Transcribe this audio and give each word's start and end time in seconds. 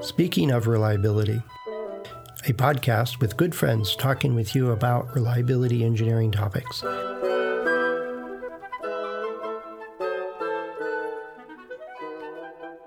Speaking 0.00 0.50
of 0.50 0.66
reliability, 0.66 1.42
a 2.48 2.52
podcast 2.52 3.20
with 3.20 3.36
good 3.36 3.54
friends 3.54 3.94
talking 3.94 4.34
with 4.34 4.54
you 4.54 4.70
about 4.72 5.14
reliability 5.14 5.84
engineering 5.84 6.32
topics. 6.32 6.82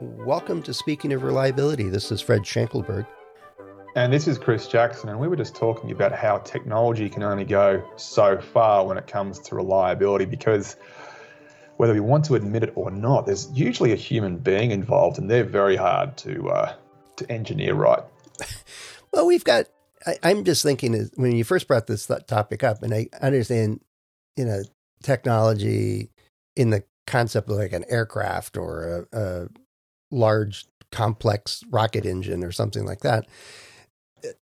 Welcome 0.02 0.62
to 0.64 0.74
Speaking 0.74 1.14
of 1.14 1.24
Reliability. 1.24 1.88
This 1.88 2.12
is 2.12 2.20
Fred 2.20 2.42
Schenkelberg. 2.42 3.08
And 3.96 4.12
this 4.12 4.28
is 4.28 4.38
Chris 4.38 4.68
Jackson, 4.68 5.08
and 5.08 5.18
we 5.18 5.30
were 5.30 5.38
just 5.38 5.56
talking 5.56 5.92
about 5.92 6.12
how 6.12 6.40
technology 6.40 7.10
can 7.10 7.24
only 7.24 7.46
go 7.46 7.82
so 7.96 8.38
far 8.42 8.86
when 8.86 8.98
it 8.98 9.08
comes 9.08 9.40
to 9.40 9.56
reliability 9.56 10.26
because 10.26 10.76
whether 11.78 11.94
we 11.94 12.00
want 12.00 12.26
to 12.26 12.36
admit 12.36 12.64
it 12.64 12.74
or 12.76 12.92
not, 12.92 13.26
there's 13.26 13.50
usually 13.52 13.92
a 13.92 13.98
human 13.98 14.38
being 14.38 14.72
involved, 14.72 15.18
and 15.18 15.30
they're 15.30 15.44
very 15.44 15.76
hard 15.76 16.18
to 16.18 16.50
uh, 16.50 16.74
to 17.18 17.32
engineer 17.32 17.74
right. 17.74 18.04
well, 19.12 19.28
we've 19.28 19.44
got. 19.44 19.66
I, 20.06 20.30
am 20.30 20.44
just 20.44 20.62
thinking 20.62 21.10
when 21.16 21.36
you 21.36 21.44
first 21.44 21.68
brought 21.68 21.88
this 21.88 22.10
topic 22.28 22.64
up, 22.64 22.84
and 22.84 22.94
I 22.94 23.08
understand, 23.22 23.82
you 24.38 24.46
know, 24.46 24.62
technology 25.02 26.12
in 26.56 26.70
the 26.70 26.84
concept 27.08 27.50
of 27.50 27.58
like 27.58 27.74
an 27.74 27.86
aircraft 27.90 28.56
or 28.56 29.08
a, 29.12 29.20
a 29.20 29.48
large 30.12 30.66
complex 30.92 31.64
rocket 31.70 32.06
engine 32.06 32.44
or 32.44 32.52
something 32.52 32.86
like 32.86 33.02
that. 33.02 33.28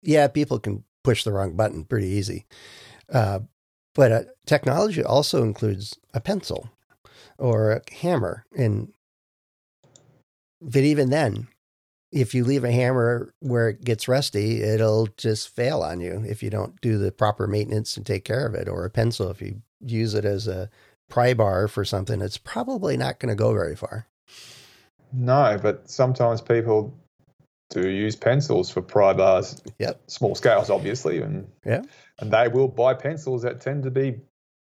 Yeah, 0.02 0.28
people 0.28 0.58
can 0.58 0.84
push 1.02 1.24
the 1.24 1.32
wrong 1.32 1.56
button 1.56 1.84
pretty 1.84 2.08
easy. 2.08 2.46
Uh, 3.12 3.40
but 3.94 4.12
uh, 4.12 4.22
technology 4.46 5.02
also 5.02 5.42
includes 5.42 5.98
a 6.12 6.20
pencil 6.20 6.70
or 7.38 7.72
a 7.72 7.82
hammer. 7.92 8.44
And 8.56 8.92
but 10.60 10.82
even 10.82 11.10
then, 11.10 11.48
if 12.12 12.34
you 12.34 12.44
leave 12.44 12.64
a 12.64 12.72
hammer 12.72 13.34
where 13.40 13.68
it 13.68 13.84
gets 13.84 14.08
rusty, 14.08 14.62
it'll 14.62 15.08
just 15.16 15.54
fail 15.54 15.82
on 15.82 16.00
you 16.00 16.24
if 16.26 16.42
you 16.42 16.50
don't 16.50 16.80
do 16.80 16.98
the 16.98 17.12
proper 17.12 17.46
maintenance 17.46 17.96
and 17.96 18.06
take 18.06 18.24
care 18.24 18.46
of 18.46 18.54
it. 18.54 18.68
Or 18.68 18.84
a 18.84 18.90
pencil, 18.90 19.30
if 19.30 19.42
you 19.42 19.62
use 19.80 20.14
it 20.14 20.24
as 20.24 20.48
a 20.48 20.70
pry 21.08 21.34
bar 21.34 21.68
for 21.68 21.84
something, 21.84 22.20
it's 22.20 22.38
probably 22.38 22.96
not 22.96 23.18
going 23.18 23.28
to 23.28 23.34
go 23.34 23.52
very 23.52 23.76
far. 23.76 24.06
No, 25.12 25.58
but 25.60 25.88
sometimes 25.88 26.40
people 26.40 26.94
do 27.70 27.88
use 27.88 28.16
pencils 28.16 28.70
for 28.70 28.82
pry 28.82 29.12
bars. 29.12 29.62
Yep. 29.78 30.02
Small 30.06 30.34
scales, 30.34 30.70
obviously, 30.70 31.20
and 31.20 31.48
yeah, 31.64 31.82
and 32.20 32.30
they 32.30 32.48
will 32.48 32.68
buy 32.68 32.94
pencils 32.94 33.42
that 33.42 33.60
tend 33.60 33.84
to 33.84 33.90
be 33.90 34.20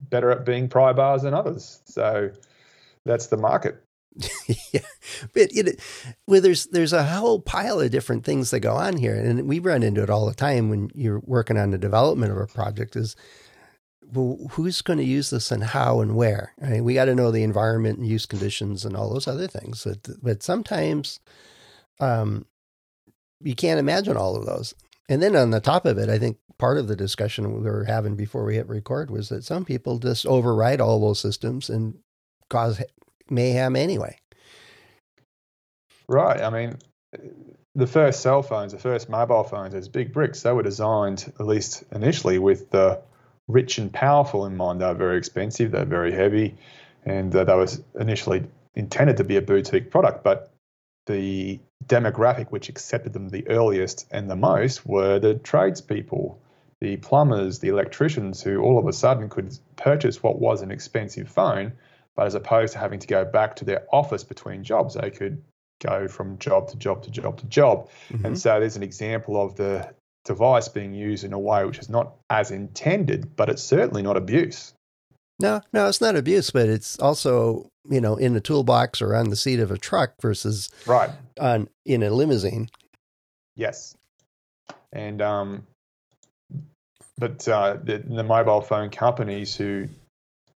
better 0.02 0.31
at 0.31 0.45
being 0.45 0.67
pry 0.67 0.94
bars 0.94 1.23
than 1.23 1.33
others. 1.33 1.81
So 1.85 2.31
that's 3.05 3.27
the 3.27 3.38
market. 3.38 3.83
yeah, 4.73 4.81
but 5.33 5.53
you 5.53 5.63
know, 5.63 5.71
well, 6.27 6.41
there's 6.41 6.66
there's 6.67 6.91
a 6.91 7.03
whole 7.03 7.39
pile 7.39 7.80
of 7.80 7.91
different 7.91 8.25
things 8.25 8.52
that 8.52 8.59
go 8.59 8.75
on 8.75 8.97
here, 8.97 9.16
and 9.16 9.47
we 9.47 9.59
run 9.59 9.83
into 9.83 10.03
it 10.03 10.09
all 10.09 10.25
the 10.25 10.33
time 10.33 10.69
when 10.69 10.91
you're 10.94 11.22
working 11.23 11.57
on 11.57 11.72
the 11.72 11.77
development 11.77 12.31
of 12.31 12.38
a 12.38 12.45
project. 12.45 12.97
Is 12.97 13.16
well, 14.13 14.38
who's 14.52 14.81
going 14.81 14.99
to 14.99 15.05
use 15.05 15.29
this 15.29 15.52
and 15.52 15.63
how 15.63 16.02
and 16.02 16.16
where? 16.16 16.53
I 16.61 16.69
mean, 16.69 16.83
we 16.83 16.94
got 16.94 17.05
to 17.05 17.16
know 17.16 17.31
the 17.31 17.44
environment 17.44 17.99
and 17.99 18.07
use 18.07 18.25
conditions 18.25 18.83
and 18.83 18.95
all 18.95 19.13
those 19.13 19.27
other 19.27 19.47
things. 19.47 19.85
But, 19.85 20.22
but 20.22 20.44
sometimes, 20.44 21.19
um, 21.99 22.45
you 23.39 23.55
can't 23.55 23.79
imagine 23.79 24.17
all 24.17 24.35
of 24.35 24.45
those. 24.45 24.73
And 25.07 25.22
then 25.22 25.35
on 25.35 25.52
the 25.52 25.59
top 25.59 25.85
of 25.85 25.97
it, 25.97 26.09
I 26.09 26.19
think 26.19 26.38
part 26.57 26.77
of 26.77 26.88
the 26.88 26.95
discussion 26.95 27.53
we 27.53 27.61
were 27.61 27.85
having 27.85 28.16
before 28.16 28.45
we 28.45 28.55
hit 28.55 28.67
record 28.67 29.09
was 29.09 29.29
that 29.29 29.44
some 29.44 29.66
people 29.66 29.97
just 29.97 30.25
override 30.25 30.81
all 30.81 30.99
those 30.99 31.19
systems 31.19 31.69
and 31.69 31.97
cause 32.52 32.83
mayhem 33.30 33.75
anyway. 33.75 34.17
Right. 36.07 36.41
I 36.41 36.49
mean, 36.49 36.77
the 37.73 37.88
first 37.88 38.21
cell 38.21 38.44
phones, 38.44 38.73
the 38.73 38.77
first 38.77 39.09
mobile 39.09 39.44
phones, 39.44 39.73
as 39.73 39.88
big 39.88 40.13
bricks, 40.13 40.44
they 40.44 40.51
were 40.51 40.62
designed, 40.62 41.31
at 41.39 41.47
least 41.47 41.84
initially, 41.91 42.38
with 42.38 42.69
the 42.69 43.01
rich 43.47 43.78
and 43.78 43.91
powerful 43.91 44.45
in 44.45 44.57
mind. 44.57 44.81
They 44.81 44.85
were 44.85 44.94
very 44.94 45.17
expensive, 45.17 45.72
they're 45.72 45.85
very 45.85 46.12
heavy, 46.12 46.57
and 47.06 47.34
uh, 47.35 47.45
they 47.45 47.56
were 47.56 47.67
initially 48.00 48.44
intended 48.75 49.18
to 49.18 49.23
be 49.23 49.38
a 49.38 49.41
boutique 49.41 49.89
product. 49.89 50.23
But 50.23 50.51
the 51.07 51.59
demographic 51.85 52.50
which 52.50 52.69
accepted 52.69 53.13
them 53.13 53.29
the 53.29 53.47
earliest 53.47 54.07
and 54.12 54.29
the 54.29 54.35
most 54.35 54.85
were 54.85 55.18
the 55.19 55.35
tradespeople, 55.35 56.39
the 56.81 56.97
plumbers, 56.97 57.59
the 57.59 57.69
electricians, 57.69 58.44
who 58.44 58.62
all 58.62 58.78
of 58.78 58.85
a 58.88 58.94
sudden 58.94 59.29
could 59.29 59.57
purchase 59.78 60.22
what 60.22 60.39
was 60.39 60.62
an 60.62 60.72
expensive 60.72 61.29
phone 61.29 61.72
but 62.16 62.27
as 62.27 62.35
opposed 62.35 62.73
to 62.73 62.79
having 62.79 62.99
to 62.99 63.07
go 63.07 63.25
back 63.25 63.55
to 63.57 63.66
their 63.66 63.85
office 63.91 64.23
between 64.23 64.63
jobs, 64.63 64.95
they 64.95 65.09
could 65.09 65.41
go 65.81 66.07
from 66.07 66.38
job 66.38 66.69
to 66.69 66.77
job 66.77 67.03
to 67.03 67.11
job 67.11 67.38
to 67.39 67.45
job. 67.47 67.89
Mm-hmm. 68.09 68.25
And 68.25 68.39
so 68.39 68.59
there's 68.59 68.75
an 68.75 68.83
example 68.83 69.41
of 69.41 69.55
the 69.55 69.94
device 70.25 70.67
being 70.67 70.94
used 70.94 71.23
in 71.23 71.33
a 71.33 71.39
way 71.39 71.66
which 71.66 71.79
is 71.79 71.89
not 71.89 72.13
as 72.29 72.51
intended, 72.51 73.35
but 73.35 73.50
it's 73.50 73.63
certainly 73.63 74.01
not 74.01 74.17
abuse. 74.17 74.73
No, 75.39 75.61
no, 75.73 75.88
it's 75.88 76.01
not 76.01 76.16
abuse, 76.16 76.51
but 76.51 76.69
it's 76.69 77.00
also 77.00 77.69
you 77.89 78.00
know 78.00 78.16
in 78.16 78.33
the 78.33 78.41
toolbox 78.41 79.01
or 79.01 79.16
on 79.16 79.29
the 79.29 79.35
seat 79.35 79.59
of 79.59 79.71
a 79.71 79.77
truck 79.77 80.13
versus 80.21 80.69
right 80.85 81.09
on 81.39 81.67
in 81.85 82.03
a 82.03 82.11
limousine. 82.11 82.69
Yes, 83.55 83.97
and 84.94 85.19
um, 85.21 85.66
but 87.17 87.47
uh, 87.47 87.77
the, 87.83 87.97
the 88.00 88.23
mobile 88.23 88.61
phone 88.61 88.91
companies 88.91 89.55
who 89.55 89.88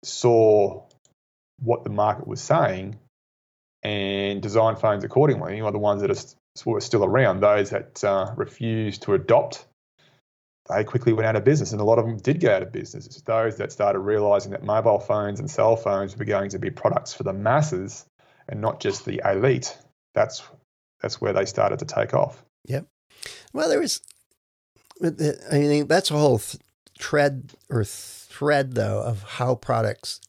saw 0.03 0.83
what 1.63 1.83
the 1.83 1.89
market 1.89 2.27
was 2.27 2.41
saying 2.41 2.99
and 3.83 4.41
design 4.41 4.75
phones 4.75 5.03
accordingly, 5.03 5.61
are 5.61 5.71
the 5.71 5.79
ones 5.79 6.01
that 6.01 6.11
are, 6.11 6.69
were 6.69 6.81
still 6.81 7.03
around. 7.03 7.41
Those 7.41 7.71
that 7.71 8.03
uh, 8.03 8.33
refused 8.35 9.03
to 9.03 9.13
adopt, 9.13 9.65
they 10.69 10.83
quickly 10.83 11.11
went 11.11 11.27
out 11.27 11.35
of 11.35 11.43
business, 11.43 11.73
and 11.73 11.81
a 11.81 11.83
lot 11.83 11.99
of 11.99 12.05
them 12.05 12.17
did 12.17 12.39
go 12.39 12.53
out 12.53 12.63
of 12.63 12.71
business. 12.71 13.05
It's 13.05 13.21
those 13.21 13.57
that 13.57 13.71
started 13.71 13.99
realizing 13.99 14.51
that 14.51 14.63
mobile 14.63 14.99
phones 14.99 15.39
and 15.39 15.51
cell 15.51 15.75
phones 15.75 16.17
were 16.17 16.25
going 16.25 16.51
to 16.51 16.59
be 16.59 16.69
products 16.69 17.13
for 17.13 17.23
the 17.23 17.33
masses 17.33 18.05
and 18.47 18.61
not 18.61 18.79
just 18.79 19.05
the 19.05 19.21
elite. 19.25 19.77
That's 20.15 20.43
that's 21.01 21.19
where 21.19 21.33
they 21.33 21.45
started 21.45 21.79
to 21.79 21.85
take 21.85 22.13
off. 22.13 22.43
Yep. 22.65 22.85
Well, 23.51 23.67
there 23.67 23.79
was, 23.79 24.01
I 25.03 25.11
mean, 25.51 25.87
that's 25.87 26.09
a 26.09 26.17
whole 26.17 26.39
th- 26.39 26.61
thread 26.97 27.51
or 27.69 27.83
thread 27.83 28.73
though 28.73 29.01
of 29.01 29.23
how 29.23 29.55
products 29.55 30.21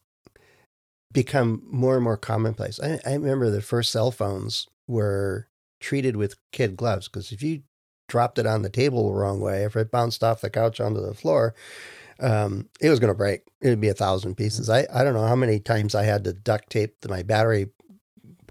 become 1.14 1.62
more 1.70 1.94
and 1.94 2.04
more 2.04 2.18
commonplace. 2.18 2.78
I, 2.78 3.00
I 3.06 3.14
remember 3.14 3.48
the 3.48 3.62
first 3.62 3.90
cell 3.90 4.10
phones 4.10 4.66
were 4.86 5.48
treated 5.80 6.16
with 6.16 6.36
kid 6.52 6.76
gloves 6.76 7.08
because 7.08 7.32
if 7.32 7.42
you 7.42 7.62
dropped 8.08 8.38
it 8.38 8.46
on 8.46 8.60
the 8.60 8.68
table 8.68 9.08
the 9.08 9.18
wrong 9.18 9.40
way, 9.40 9.64
if 9.64 9.76
it 9.76 9.90
bounced 9.90 10.22
off 10.22 10.42
the 10.42 10.50
couch 10.50 10.80
onto 10.80 11.00
the 11.00 11.14
floor, 11.14 11.54
um, 12.20 12.68
it 12.80 12.90
was 12.90 13.00
going 13.00 13.12
to 13.12 13.16
break. 13.16 13.42
It 13.62 13.68
would 13.70 13.80
be 13.80 13.88
a 13.88 13.94
thousand 13.94 14.34
pieces. 14.36 14.68
I, 14.68 14.86
I 14.92 15.02
don't 15.02 15.14
know 15.14 15.26
how 15.26 15.36
many 15.36 15.60
times 15.60 15.94
I 15.94 16.02
had 16.02 16.24
to 16.24 16.34
duct 16.34 16.68
tape 16.68 16.96
my 17.08 17.22
battery 17.22 17.70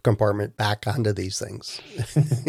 compartment 0.04 0.58
back 0.58 0.86
onto 0.88 1.14
these 1.14 1.40
things 1.40 1.80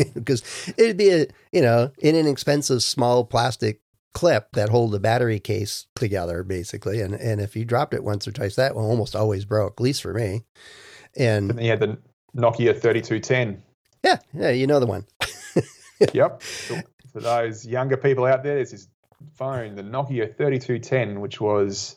because 0.14 0.42
it'd 0.76 0.96
be 0.96 1.10
a, 1.10 1.26
you 1.52 1.60
know, 1.60 1.92
in 1.98 2.14
an 2.14 2.26
inexpensive 2.26 2.82
small 2.82 3.24
plastic 3.24 3.80
clip 4.14 4.52
that 4.52 4.70
hold 4.70 4.92
the 4.92 5.00
battery 5.00 5.40
case 5.40 5.86
together, 5.94 6.42
basically. 6.42 7.00
And 7.00 7.14
and 7.14 7.40
if 7.40 7.54
you 7.54 7.64
dropped 7.64 7.92
it 7.92 8.02
once 8.02 8.26
or 8.26 8.32
twice, 8.32 8.56
that 8.56 8.74
one 8.74 8.84
almost 8.84 9.14
always 9.14 9.44
broke, 9.44 9.74
at 9.78 9.82
least 9.82 10.02
for 10.02 10.14
me. 10.14 10.44
And, 11.16 11.50
and 11.50 11.62
you 11.62 11.70
had 11.70 11.80
the 11.80 11.98
Nokia 12.36 12.72
3210. 12.72 13.62
Yeah, 14.02 14.18
yeah, 14.32 14.50
you 14.50 14.66
know 14.66 14.80
the 14.80 14.86
one. 14.86 15.06
yep. 16.12 16.42
So 16.42 16.80
for 17.12 17.20
those 17.20 17.66
younger 17.66 17.96
people 17.96 18.24
out 18.24 18.42
there, 18.42 18.56
there's 18.56 18.72
this 18.72 18.88
phone, 19.34 19.76
the 19.76 19.82
Nokia 19.82 20.36
3210, 20.36 21.20
which 21.20 21.40
was 21.40 21.96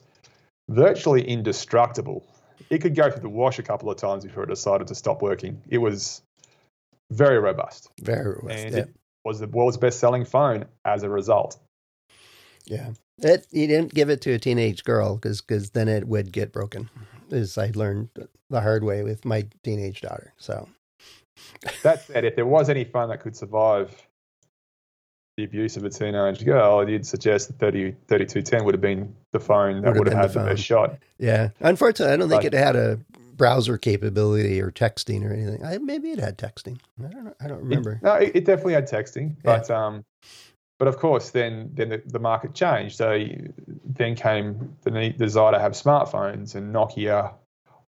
virtually 0.69 1.27
indestructible. 1.27 2.25
It 2.69 2.79
could 2.79 2.95
go 2.95 3.09
through 3.09 3.21
the 3.21 3.29
wash 3.29 3.59
a 3.59 3.63
couple 3.63 3.89
of 3.89 3.97
times 3.97 4.25
before 4.25 4.43
it 4.43 4.49
decided 4.49 4.87
to 4.87 4.95
stop 4.95 5.21
working. 5.21 5.61
It 5.69 5.77
was 5.77 6.21
very 7.11 7.39
robust. 7.39 7.89
Very 8.01 8.35
robust. 8.35 8.65
And 8.65 8.75
yeah. 8.75 8.81
it 8.81 8.95
was 9.23 9.39
the 9.39 9.47
world's 9.47 9.77
best 9.77 9.99
selling 9.99 10.25
phone 10.25 10.65
as 10.85 11.03
a 11.03 11.09
result. 11.09 11.57
Yeah. 12.67 12.91
It, 13.19 13.47
he 13.51 13.65
didn't 13.65 13.93
give 13.93 14.09
it 14.09 14.21
to 14.21 14.33
a 14.33 14.39
teenage 14.39 14.83
girl 14.83 15.15
because 15.15 15.41
because 15.41 15.71
then 15.71 15.87
it 15.87 16.07
would 16.07 16.31
get 16.31 16.51
broken, 16.51 16.89
as 17.31 17.57
I 17.57 17.71
learned 17.73 18.09
the 18.49 18.61
hard 18.61 18.83
way 18.83 19.03
with 19.03 19.25
my 19.25 19.47
teenage 19.63 20.01
daughter. 20.01 20.33
So 20.37 20.67
that 21.83 22.03
said, 22.03 22.25
if 22.25 22.35
there 22.35 22.45
was 22.45 22.69
any 22.69 22.83
phone 22.83 23.09
that 23.09 23.21
could 23.21 23.35
survive 23.35 24.07
the 25.35 25.43
abuse 25.43 25.77
of 25.77 25.83
a 25.83 25.89
teenage 25.89 26.43
girl, 26.45 26.87
you'd 26.87 27.05
suggest 27.05 27.47
that 27.47 27.59
30, 27.59 27.91
3210 28.07 28.65
would 28.65 28.73
have 28.73 28.81
been 28.81 29.15
the 29.31 29.39
phone 29.39 29.81
that 29.81 29.95
would 29.95 30.07
have, 30.07 30.17
had 30.17 30.33
the, 30.33 30.39
the, 30.39 30.45
best 30.45 30.63
shot. 30.63 30.97
Yeah. 31.19 31.49
Unfortunately, 31.59 32.13
I 32.13 32.17
don't 32.17 32.29
think 32.29 32.43
but, 32.43 32.53
it 32.53 32.57
had 32.57 32.75
a 32.75 32.99
browser 33.35 33.77
capability 33.77 34.59
or 34.59 34.71
texting 34.71 35.23
or 35.23 35.31
anything. 35.31 35.63
I, 35.63 35.77
maybe 35.77 36.09
it 36.09 36.19
had 36.19 36.37
texting. 36.37 36.79
I 36.99 37.09
don't 37.09 37.25
know. 37.25 37.33
I 37.39 37.47
don't 37.47 37.59
remember. 37.59 37.93
It, 37.93 38.03
no, 38.03 38.13
it, 38.15 38.31
it, 38.35 38.45
definitely 38.45 38.73
had 38.73 38.89
texting, 38.89 39.35
but 39.43 39.69
yeah. 39.69 39.85
um, 39.85 40.05
but 40.79 40.87
of 40.87 40.97
course, 40.97 41.31
then 41.31 41.71
then 41.73 41.89
the, 41.89 42.01
the 42.05 42.19
market 42.19 42.53
changed. 42.53 42.95
So 42.95 43.23
then 43.85 44.15
came 44.15 44.75
the 44.83 44.91
need, 44.91 45.17
desire 45.17 45.51
to 45.51 45.59
have 45.59 45.73
smartphones, 45.73 46.55
and 46.55 46.73
Nokia 46.73 47.33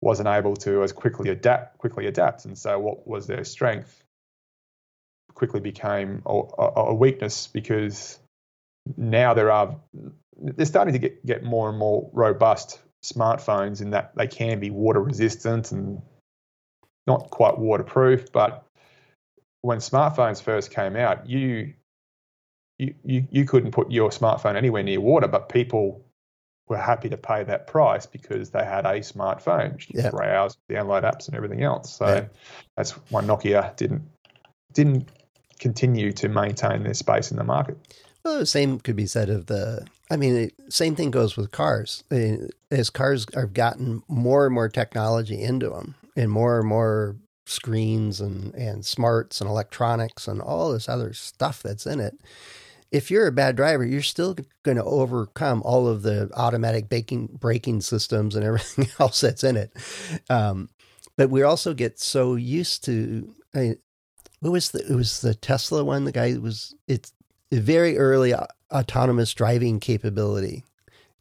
wasn't 0.00 0.28
able 0.28 0.54
to 0.56 0.82
as 0.82 0.92
quickly 0.92 1.30
adapt 1.30 1.78
quickly 1.78 2.06
adapt. 2.06 2.44
And 2.44 2.56
so, 2.56 2.78
what 2.78 3.06
was 3.06 3.26
their 3.26 3.44
strength? 3.44 4.02
quickly 5.38 5.60
became 5.60 6.20
a, 6.26 6.42
a 6.76 6.94
weakness 6.94 7.46
because 7.46 8.18
now 8.96 9.32
there 9.34 9.52
are 9.52 9.76
they're 10.36 10.66
starting 10.66 10.92
to 10.92 10.98
get, 10.98 11.24
get 11.24 11.44
more 11.44 11.68
and 11.68 11.78
more 11.78 12.10
robust 12.12 12.80
smartphones 13.04 13.80
in 13.80 13.90
that 13.90 14.14
they 14.16 14.26
can 14.26 14.58
be 14.58 14.70
water 14.70 15.00
resistant 15.00 15.70
and 15.70 16.02
not 17.06 17.30
quite 17.30 17.56
waterproof. 17.56 18.32
But 18.32 18.66
when 19.62 19.78
smartphones 19.78 20.42
first 20.42 20.72
came 20.72 20.96
out, 20.96 21.28
you 21.28 21.74
you, 22.78 22.94
you, 23.04 23.26
you 23.30 23.44
couldn't 23.44 23.72
put 23.72 23.90
your 23.90 24.10
smartphone 24.10 24.56
anywhere 24.56 24.82
near 24.82 25.00
water, 25.00 25.28
but 25.28 25.48
people 25.48 26.04
were 26.68 26.76
happy 26.76 27.08
to 27.08 27.16
pay 27.16 27.42
that 27.44 27.66
price 27.66 28.06
because 28.06 28.50
they 28.50 28.64
had 28.64 28.84
a 28.84 29.00
smartphone, 29.00 29.74
which 29.74 29.88
yeah. 29.90 30.10
browse, 30.10 30.56
download 30.70 31.02
apps, 31.02 31.26
and 31.26 31.36
everything 31.36 31.62
else. 31.62 31.96
So 31.96 32.06
yeah. 32.06 32.24
that's 32.76 32.92
why 33.10 33.22
Nokia 33.22 33.74
didn't 33.76 34.02
didn't 34.72 35.08
continue 35.58 36.12
to 36.12 36.28
maintain 36.28 36.84
their 36.84 36.94
space 36.94 37.30
in 37.30 37.36
the 37.36 37.44
market. 37.44 37.76
Well, 38.24 38.38
the 38.38 38.46
same 38.46 38.78
could 38.80 38.96
be 38.96 39.06
said 39.06 39.30
of 39.30 39.46
the. 39.46 39.86
I 40.10 40.16
mean, 40.16 40.34
the 40.34 40.70
same 40.70 40.94
thing 40.94 41.10
goes 41.10 41.36
with 41.36 41.50
cars. 41.50 42.04
As 42.70 42.90
cars 42.90 43.26
have 43.34 43.52
gotten 43.54 44.02
more 44.08 44.46
and 44.46 44.54
more 44.54 44.68
technology 44.68 45.42
into 45.42 45.70
them, 45.70 45.94
and 46.16 46.30
more 46.30 46.58
and 46.58 46.68
more 46.68 47.16
screens 47.46 48.20
and 48.20 48.54
and 48.54 48.84
smarts 48.84 49.40
and 49.40 49.48
electronics 49.48 50.28
and 50.28 50.42
all 50.42 50.72
this 50.72 50.88
other 50.88 51.12
stuff 51.14 51.62
that's 51.62 51.86
in 51.86 51.98
it. 51.98 52.20
If 52.90 53.10
you're 53.10 53.26
a 53.26 53.32
bad 53.32 53.56
driver, 53.56 53.84
you're 53.84 54.02
still 54.02 54.36
going 54.62 54.78
to 54.78 54.84
overcome 54.84 55.62
all 55.62 55.86
of 55.86 56.02
the 56.02 56.30
automatic 56.34 56.88
braking 56.88 57.28
braking 57.38 57.80
systems 57.82 58.34
and 58.34 58.44
everything 58.44 58.88
else 58.98 59.20
that's 59.20 59.44
in 59.44 59.56
it. 59.56 59.72
Um, 60.30 60.70
but 61.16 61.30
we 61.30 61.42
also 61.42 61.74
get 61.74 61.98
so 61.98 62.34
used 62.34 62.84
to. 62.84 63.34
I 63.54 63.76
what 64.40 64.50
was 64.50 64.70
the? 64.70 64.80
It 64.90 64.94
was 64.94 65.20
the 65.20 65.34
Tesla 65.34 65.84
one. 65.84 66.04
The 66.04 66.12
guy 66.12 66.36
was. 66.38 66.74
It's 66.86 67.12
very 67.52 67.98
early 67.98 68.34
autonomous 68.70 69.32
driving 69.34 69.80
capability. 69.80 70.64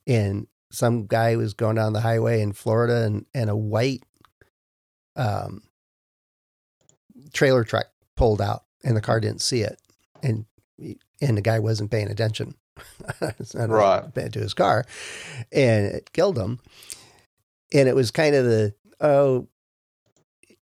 And 0.06 0.48
some 0.72 1.08
guy 1.08 1.36
was 1.36 1.54
going 1.54 1.76
down 1.76 1.94
the 1.94 2.02
highway 2.02 2.42
in 2.42 2.54
Florida 2.54 3.04
and, 3.04 3.26
and 3.34 3.50
a 3.50 3.56
white 3.56 4.04
um, 5.16 5.64
trailer 7.34 7.64
truck 7.64 7.88
pulled 8.16 8.42
out 8.42 8.64
and 8.84 8.96
the 8.96 9.02
car 9.02 9.20
didn't 9.20 9.42
see 9.42 9.62
it. 9.62 9.80
And 10.22 10.46
and 11.22 11.38
the 11.38 11.42
guy 11.42 11.60
wasn't 11.60 11.92
paying 11.92 12.10
attention 12.10 12.56
right. 13.22 14.14
to 14.34 14.40
his 14.40 14.54
car 14.54 14.86
and 15.52 15.86
it 15.86 16.14
killed 16.14 16.38
him. 16.38 16.60
And 17.74 17.90
it 17.90 17.96
was 17.96 18.12
kind 18.12 18.36
of 18.36 18.46
the, 18.46 18.74
oh, 19.02 19.48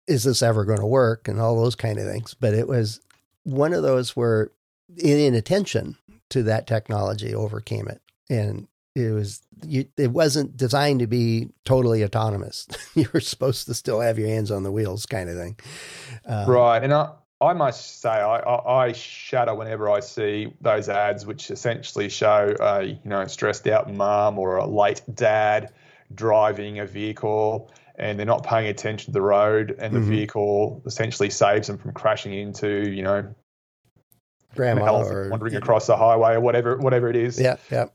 is 0.08 0.24
this 0.24 0.42
ever 0.42 0.66
going 0.66 0.80
to 0.80 0.86
work? 0.86 1.28
And 1.28 1.40
all 1.40 1.62
those 1.62 1.76
kind 1.76 2.00
of 2.00 2.06
things. 2.06 2.34
But 2.34 2.54
it 2.54 2.68
was 2.68 3.02
one 3.44 3.74
of 3.74 3.84
those 3.84 4.16
where 4.16 4.52
inattention 4.98 5.98
to 6.30 6.44
that 6.44 6.68
technology 6.68 7.34
overcame 7.34 7.88
it. 7.88 8.02
And 8.30 8.68
it 8.96 9.12
was 9.12 9.42
you, 9.66 9.86
it 9.98 10.12
wasn't 10.12 10.58
designed 10.58 11.00
to 11.00 11.08
be 11.08 11.50
totally 11.66 12.04
autonomous. 12.04 12.68
you 12.96 13.08
were 13.14 13.20
supposed 13.20 13.68
to 13.68 13.74
still 13.74 14.02
have 14.02 14.20
your 14.20 14.28
hands 14.28 14.52
on 14.52 14.64
the 14.64 14.72
wheels, 14.72 15.06
kind 15.06 15.30
of 15.30 15.38
thing. 15.38 15.56
Um, 16.26 16.50
right, 16.50 16.84
and 16.84 16.94
I, 16.94 17.12
I 17.44 17.54
must 17.54 18.01
say 18.01 18.10
I, 18.10 18.38
I, 18.38 18.86
I, 18.86 18.92
shudder 18.94 19.54
whenever 19.54 19.90
I 19.90 20.00
see 20.00 20.54
those 20.62 20.90
ads, 20.90 21.25
which 21.25 21.51
essentially 21.51 22.10
show 22.10 22.56
a 22.60 22.84
you 22.84 23.00
know 23.04 23.25
stressed 23.28 23.68
out 23.68 23.92
mom 23.92 24.40
or 24.40 24.57
a 24.57 24.66
late 24.66 25.01
dad 25.13 25.74
driving 26.13 26.80
a 26.80 26.86
vehicle, 26.86 27.72
and 27.95 28.18
they're 28.18 28.25
not 28.25 28.44
paying 28.44 28.68
attention 28.68 29.07
to 29.07 29.12
the 29.12 29.22
road, 29.22 29.75
and 29.80 29.94
the 29.94 30.00
mm-hmm. 30.00 30.10
vehicle 30.10 30.81
essentially 30.86 31.30
saves 31.30 31.68
them 31.68 31.78
from 31.78 31.92
crashing 31.92 32.34
into 32.34 32.90
you 32.90 33.04
know 33.04 33.34
grandma 34.56 35.04
or 35.04 35.30
wandering 35.30 35.56
across 35.56 35.88
the 35.88 35.98
highway 35.98 36.34
or 36.34 36.40
whatever 36.40 36.78
whatever 36.78 37.10
it 37.10 37.16
is. 37.16 37.40
Yeah, 37.40 37.57
yeah. 37.72 37.86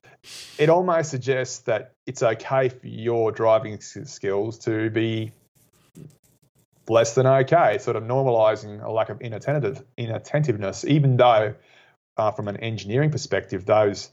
It 0.58 0.68
almost 0.68 1.10
suggests 1.10 1.60
that 1.60 1.92
it's 2.06 2.22
okay 2.22 2.68
for 2.68 2.86
your 2.86 3.32
driving 3.32 3.80
skills 3.80 4.58
to 4.60 4.90
be 4.90 5.32
less 6.90 7.14
than 7.14 7.26
okay. 7.26 7.78
Sort 7.78 7.96
of 7.96 8.02
normalizing 8.04 8.82
a 8.82 8.90
lack 8.90 9.08
of 9.08 9.20
inattentive, 9.20 9.82
inattentiveness, 9.96 10.84
even 10.84 11.16
though 11.16 11.54
uh, 12.16 12.30
from 12.32 12.48
an 12.48 12.56
engineering 12.58 13.10
perspective, 13.10 13.64
those 13.64 14.10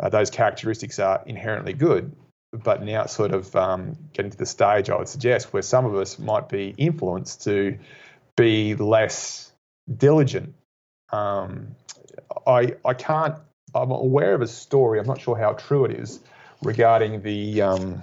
uh, 0.00 0.08
those 0.08 0.30
characteristics 0.30 0.98
are 0.98 1.22
inherently 1.26 1.72
good. 1.72 2.14
But 2.52 2.82
now 2.82 3.02
it's 3.02 3.12
sort 3.12 3.32
of 3.32 3.54
um, 3.56 3.96
getting 4.12 4.30
to 4.30 4.36
the 4.36 4.46
stage 4.46 4.88
I 4.90 4.96
would 4.96 5.08
suggest 5.08 5.52
where 5.52 5.62
some 5.62 5.86
of 5.86 5.94
us 5.96 6.18
might 6.18 6.48
be 6.48 6.74
influenced 6.76 7.44
to 7.44 7.78
be 8.36 8.74
less 8.74 9.52
diligent 9.92 10.54
um, 11.14 11.76
I 12.46 12.74
I 12.84 12.94
can't. 12.94 13.36
I'm 13.74 13.90
aware 13.90 14.34
of 14.34 14.42
a 14.42 14.46
story. 14.46 14.98
I'm 14.98 15.06
not 15.06 15.20
sure 15.20 15.36
how 15.36 15.52
true 15.52 15.84
it 15.84 15.92
is 15.92 16.20
regarding 16.62 17.22
the 17.22 17.62
um, 17.62 18.02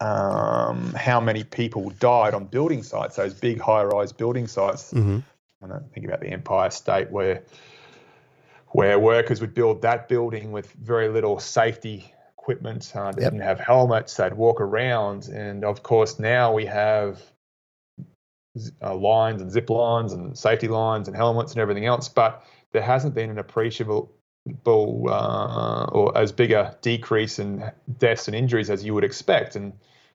um, 0.00 0.92
how 0.94 1.20
many 1.20 1.44
people 1.44 1.90
died 1.98 2.34
on 2.34 2.44
building 2.44 2.82
sites, 2.82 3.16
those 3.16 3.34
big 3.34 3.60
high-rise 3.60 4.12
building 4.12 4.46
sites. 4.46 4.92
Mm-hmm. 4.92 5.18
I 5.64 5.66
don't 5.66 5.92
think 5.92 6.06
about 6.06 6.20
the 6.20 6.28
Empire 6.28 6.70
State 6.70 7.10
where 7.10 7.42
where 8.68 8.98
workers 8.98 9.40
would 9.40 9.54
build 9.54 9.80
that 9.82 10.08
building 10.08 10.52
with 10.52 10.70
very 10.72 11.08
little 11.08 11.40
safety 11.40 12.12
equipment. 12.38 12.92
Uh, 12.94 13.10
they 13.12 13.22
yep. 13.22 13.32
didn't 13.32 13.44
have 13.44 13.58
helmets. 13.58 14.16
They'd 14.16 14.34
walk 14.34 14.60
around, 14.60 15.28
and 15.28 15.64
of 15.64 15.82
course 15.82 16.18
now 16.18 16.52
we 16.52 16.66
have 16.66 17.20
uh, 18.82 18.94
lines 18.94 19.42
and 19.42 19.50
zip 19.50 19.70
lines 19.70 20.12
and 20.12 20.36
safety 20.36 20.68
lines 20.68 21.08
and 21.08 21.16
helmets 21.16 21.52
and 21.52 21.60
everything 21.60 21.86
else, 21.86 22.08
but 22.08 22.44
there 22.72 22.82
hasn't 22.82 23.14
been 23.14 23.30
an 23.30 23.38
appreciable 23.38 24.12
uh, 24.66 25.84
or 25.84 26.16
as 26.16 26.32
big 26.32 26.52
a 26.52 26.76
decrease 26.82 27.38
in 27.38 27.70
deaths 27.98 28.28
and 28.28 28.34
injuries 28.34 28.70
as 28.70 28.84
you 28.84 28.94
would 28.94 29.04
expect. 29.04 29.56
And 29.56 29.72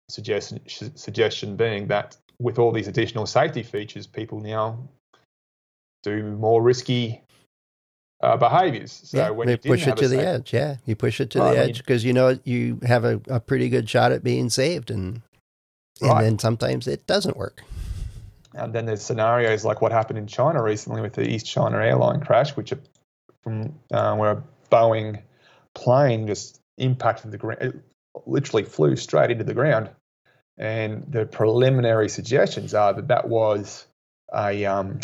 suggestion 0.09 0.61
suggestion 0.67 1.55
being 1.55 1.87
that 1.87 2.17
with 2.39 2.59
all 2.59 2.71
these 2.71 2.87
additional 2.87 3.25
safety 3.25 3.63
features, 3.63 4.07
people 4.07 4.39
now 4.39 4.77
do 6.03 6.23
more 6.23 6.61
risky 6.61 7.21
uh, 8.21 8.37
behaviors. 8.37 9.01
So 9.05 9.17
yeah, 9.17 9.29
when 9.29 9.47
they 9.47 9.57
push 9.57 9.87
it 9.87 9.97
to 9.97 10.07
the 10.07 10.25
edge, 10.25 10.53
yeah, 10.53 10.77
you 10.85 10.95
push 10.95 11.19
it 11.19 11.29
to 11.31 11.39
the 11.39 11.57
edge 11.57 11.79
because 11.79 12.03
you 12.03 12.13
know 12.13 12.39
you 12.43 12.79
have 12.83 13.05
a, 13.05 13.21
a, 13.27 13.39
pretty 13.39 13.69
good 13.69 13.89
shot 13.89 14.11
at 14.11 14.23
being 14.23 14.49
saved, 14.49 14.91
and 14.91 15.21
and 16.01 16.09
right. 16.09 16.23
then 16.23 16.39
sometimes 16.39 16.87
it 16.87 17.05
doesn't 17.05 17.37
work. 17.37 17.63
And 18.55 18.73
then 18.73 18.85
there's 18.85 19.01
scenarios 19.01 19.65
like 19.65 19.81
what 19.81 19.91
happened 19.91 20.19
in 20.19 20.27
China 20.27 20.61
recently 20.61 21.01
with 21.01 21.13
the 21.13 21.27
East 21.27 21.45
China 21.45 21.77
airline 21.77 22.21
crash, 22.21 22.55
which 22.55 22.71
from 23.43 23.79
uh, 23.91 24.15
where 24.15 24.31
a 24.31 24.43
Boeing 24.71 25.21
plane 25.73 26.27
just 26.27 26.59
impacted 26.77 27.31
the 27.31 27.37
ground, 27.37 27.61
it 27.61 27.75
literally 28.25 28.63
flew 28.63 28.95
straight 28.95 29.31
into 29.31 29.43
the 29.43 29.53
ground. 29.53 29.89
And 30.57 31.03
the 31.11 31.25
preliminary 31.25 32.09
suggestions 32.09 32.73
are 32.73 32.93
that 32.93 33.07
that 33.07 33.27
was 33.27 33.87
a 34.33 34.65
um, 34.65 34.99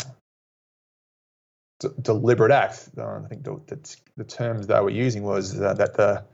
d- 1.80 1.88
deliberate 2.00 2.52
act. 2.52 2.88
Uh, 2.96 3.20
I 3.24 3.28
think 3.28 3.42
the, 3.44 3.60
the, 3.66 3.96
the, 4.16 4.24
terms 4.24 4.68
they 4.68 4.80
were 4.80 4.90
using 4.90 5.24
was 5.24 5.60
uh, 5.60 5.74
that 5.74 5.94
the 5.94 6.24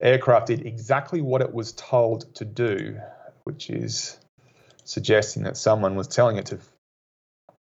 aircraft 0.00 0.48
did 0.48 0.66
exactly 0.66 1.22
what 1.22 1.40
it 1.40 1.54
was 1.54 1.72
told 1.72 2.34
to 2.34 2.44
do, 2.44 3.00
which 3.44 3.70
is 3.70 4.18
suggesting 4.84 5.44
that 5.44 5.56
someone 5.56 5.94
was 5.94 6.08
telling 6.08 6.36
it 6.36 6.46
to 6.46 6.58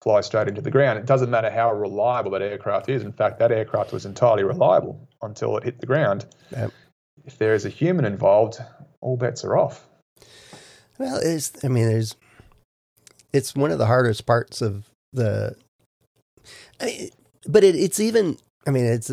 fly 0.04 0.20
straight 0.20 0.50
into 0.50 0.62
the 0.62 0.70
ground. 0.70 1.00
It 1.00 1.06
doesn't 1.06 1.30
matter 1.30 1.50
how 1.50 1.74
reliable 1.74 2.32
that 2.32 2.42
aircraft 2.42 2.90
is. 2.90 3.04
In 3.04 3.14
fact, 3.14 3.40
that 3.40 3.54
aircraft 3.54 3.94
was 3.94 4.06
entirely 4.06 4.44
reliable 4.44 5.08
until 5.22 5.56
it 5.56 5.64
hit 5.64 5.80
the 5.80 5.86
ground. 5.86 6.26
Yep. 6.52 6.72
If 7.24 7.38
there 7.38 7.54
is 7.54 7.66
a 7.66 7.70
human 7.70 8.04
involved, 8.04 8.60
all 9.00 9.16
bets 9.16 9.46
are 9.46 9.58
off. 9.58 9.88
Well, 11.00 11.20
it's, 11.24 11.54
I 11.64 11.70
mean, 11.70 11.88
there's, 11.88 12.18
it's 13.32 13.56
one 13.56 13.72
of 13.72 13.80
the 13.80 13.86
hardest 13.86 14.26
parts 14.26 14.62
of 14.62 14.90
the, 15.14 15.56
I 16.82 16.86
mean, 16.86 17.10
but 17.48 17.64
it, 17.64 17.76
it's 17.76 18.02
even, 18.02 18.38
I 18.68 18.72
mean, 18.72 18.86
it's 18.86 19.10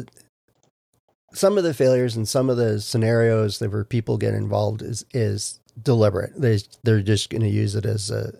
some 1.33 1.57
of 1.57 1.63
the 1.63 1.73
failures 1.73 2.17
and 2.17 2.29
some 2.29 2.51
of 2.51 2.57
the 2.57 2.81
scenarios 2.81 3.61
that 3.61 3.71
where 3.71 3.85
people 3.85 4.19
get 4.19 4.35
involved 4.35 4.83
is, 4.83 5.05
is 5.13 5.61
deliberate. 5.81 6.33
They 6.37 6.59
they're 6.83 7.01
just 7.01 7.31
going 7.31 7.43
to 7.43 7.49
use 7.49 7.77
it 7.77 7.87
as 7.87 8.11
a, 8.11 8.33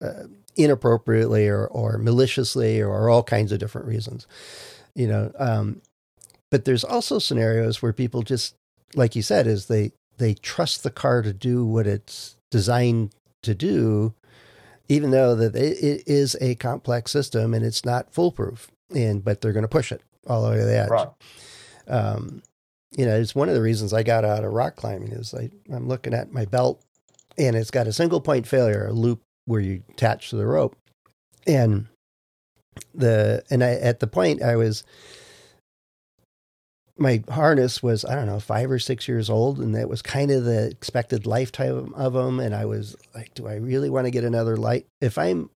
a 0.00 0.28
inappropriately 0.56 1.48
or 1.48 1.66
or 1.66 1.98
maliciously 1.98 2.80
or 2.80 3.08
all 3.08 3.22
kinds 3.22 3.52
of 3.52 3.58
different 3.58 3.86
reasons. 3.86 4.26
You 4.94 5.08
know, 5.08 5.32
um, 5.38 5.82
but 6.50 6.64
there's 6.64 6.84
also 6.84 7.18
scenarios 7.18 7.80
where 7.80 7.92
people 7.92 8.22
just, 8.22 8.54
like 8.94 9.14
you 9.14 9.22
said, 9.22 9.46
is 9.46 9.66
they 9.66 9.92
they 10.18 10.34
trust 10.34 10.82
the 10.82 10.90
car 10.90 11.22
to 11.22 11.32
do 11.32 11.64
what 11.64 11.86
it's 11.86 12.36
designed 12.50 13.14
to 13.42 13.54
do, 13.54 14.14
even 14.88 15.10
though 15.10 15.34
that 15.34 15.54
it 15.56 16.02
is 16.06 16.36
a 16.40 16.56
complex 16.56 17.10
system 17.10 17.54
and 17.54 17.64
it's 17.64 17.84
not 17.84 18.12
foolproof. 18.12 18.70
And 18.94 19.24
but 19.24 19.40
they're 19.40 19.52
going 19.52 19.62
to 19.62 19.68
push 19.68 19.92
it 19.92 20.02
all 20.26 20.42
the 20.42 20.50
way 20.50 20.56
to 20.58 20.64
the 20.64 20.78
edge. 20.78 20.90
Right. 20.90 21.08
Um, 21.86 22.42
you 22.96 23.06
know, 23.06 23.16
it's 23.16 23.34
one 23.34 23.48
of 23.48 23.54
the 23.54 23.62
reasons 23.62 23.92
I 23.92 24.02
got 24.02 24.24
out 24.24 24.44
of 24.44 24.52
rock 24.52 24.76
climbing 24.76 25.12
is 25.12 25.32
I, 25.32 25.50
I'm 25.72 25.86
looking 25.86 26.12
at 26.12 26.32
my 26.32 26.44
belt 26.44 26.82
and 27.38 27.54
it's 27.54 27.70
got 27.70 27.86
a 27.86 27.92
single 27.92 28.20
point 28.20 28.46
failure, 28.46 28.86
a 28.88 28.92
loop 28.92 29.22
where 29.46 29.60
you 29.60 29.82
attach 29.90 30.30
to 30.30 30.36
the 30.36 30.46
rope. 30.46 30.76
And 31.46 31.86
the 32.94 33.42
and 33.50 33.64
I 33.64 33.72
at 33.72 34.00
the 34.00 34.06
point 34.06 34.42
I 34.42 34.56
was 34.56 34.84
my 37.00 37.24
harness 37.30 37.82
was 37.82 38.04
I 38.04 38.14
don't 38.14 38.26
know 38.26 38.38
five 38.38 38.70
or 38.70 38.78
six 38.78 39.08
years 39.08 39.30
old, 39.30 39.58
and 39.58 39.74
that 39.74 39.88
was 39.88 40.02
kind 40.02 40.30
of 40.30 40.44
the 40.44 40.68
expected 40.68 41.26
lifetime 41.26 41.94
of 41.94 42.12
them. 42.12 42.38
And 42.38 42.54
I 42.54 42.66
was 42.66 42.94
like, 43.14 43.32
do 43.34 43.48
I 43.48 43.54
really 43.54 43.88
want 43.88 44.04
to 44.04 44.10
get 44.10 44.22
another 44.22 44.56
light? 44.56 44.86
If 45.00 45.16
I'm 45.16 45.48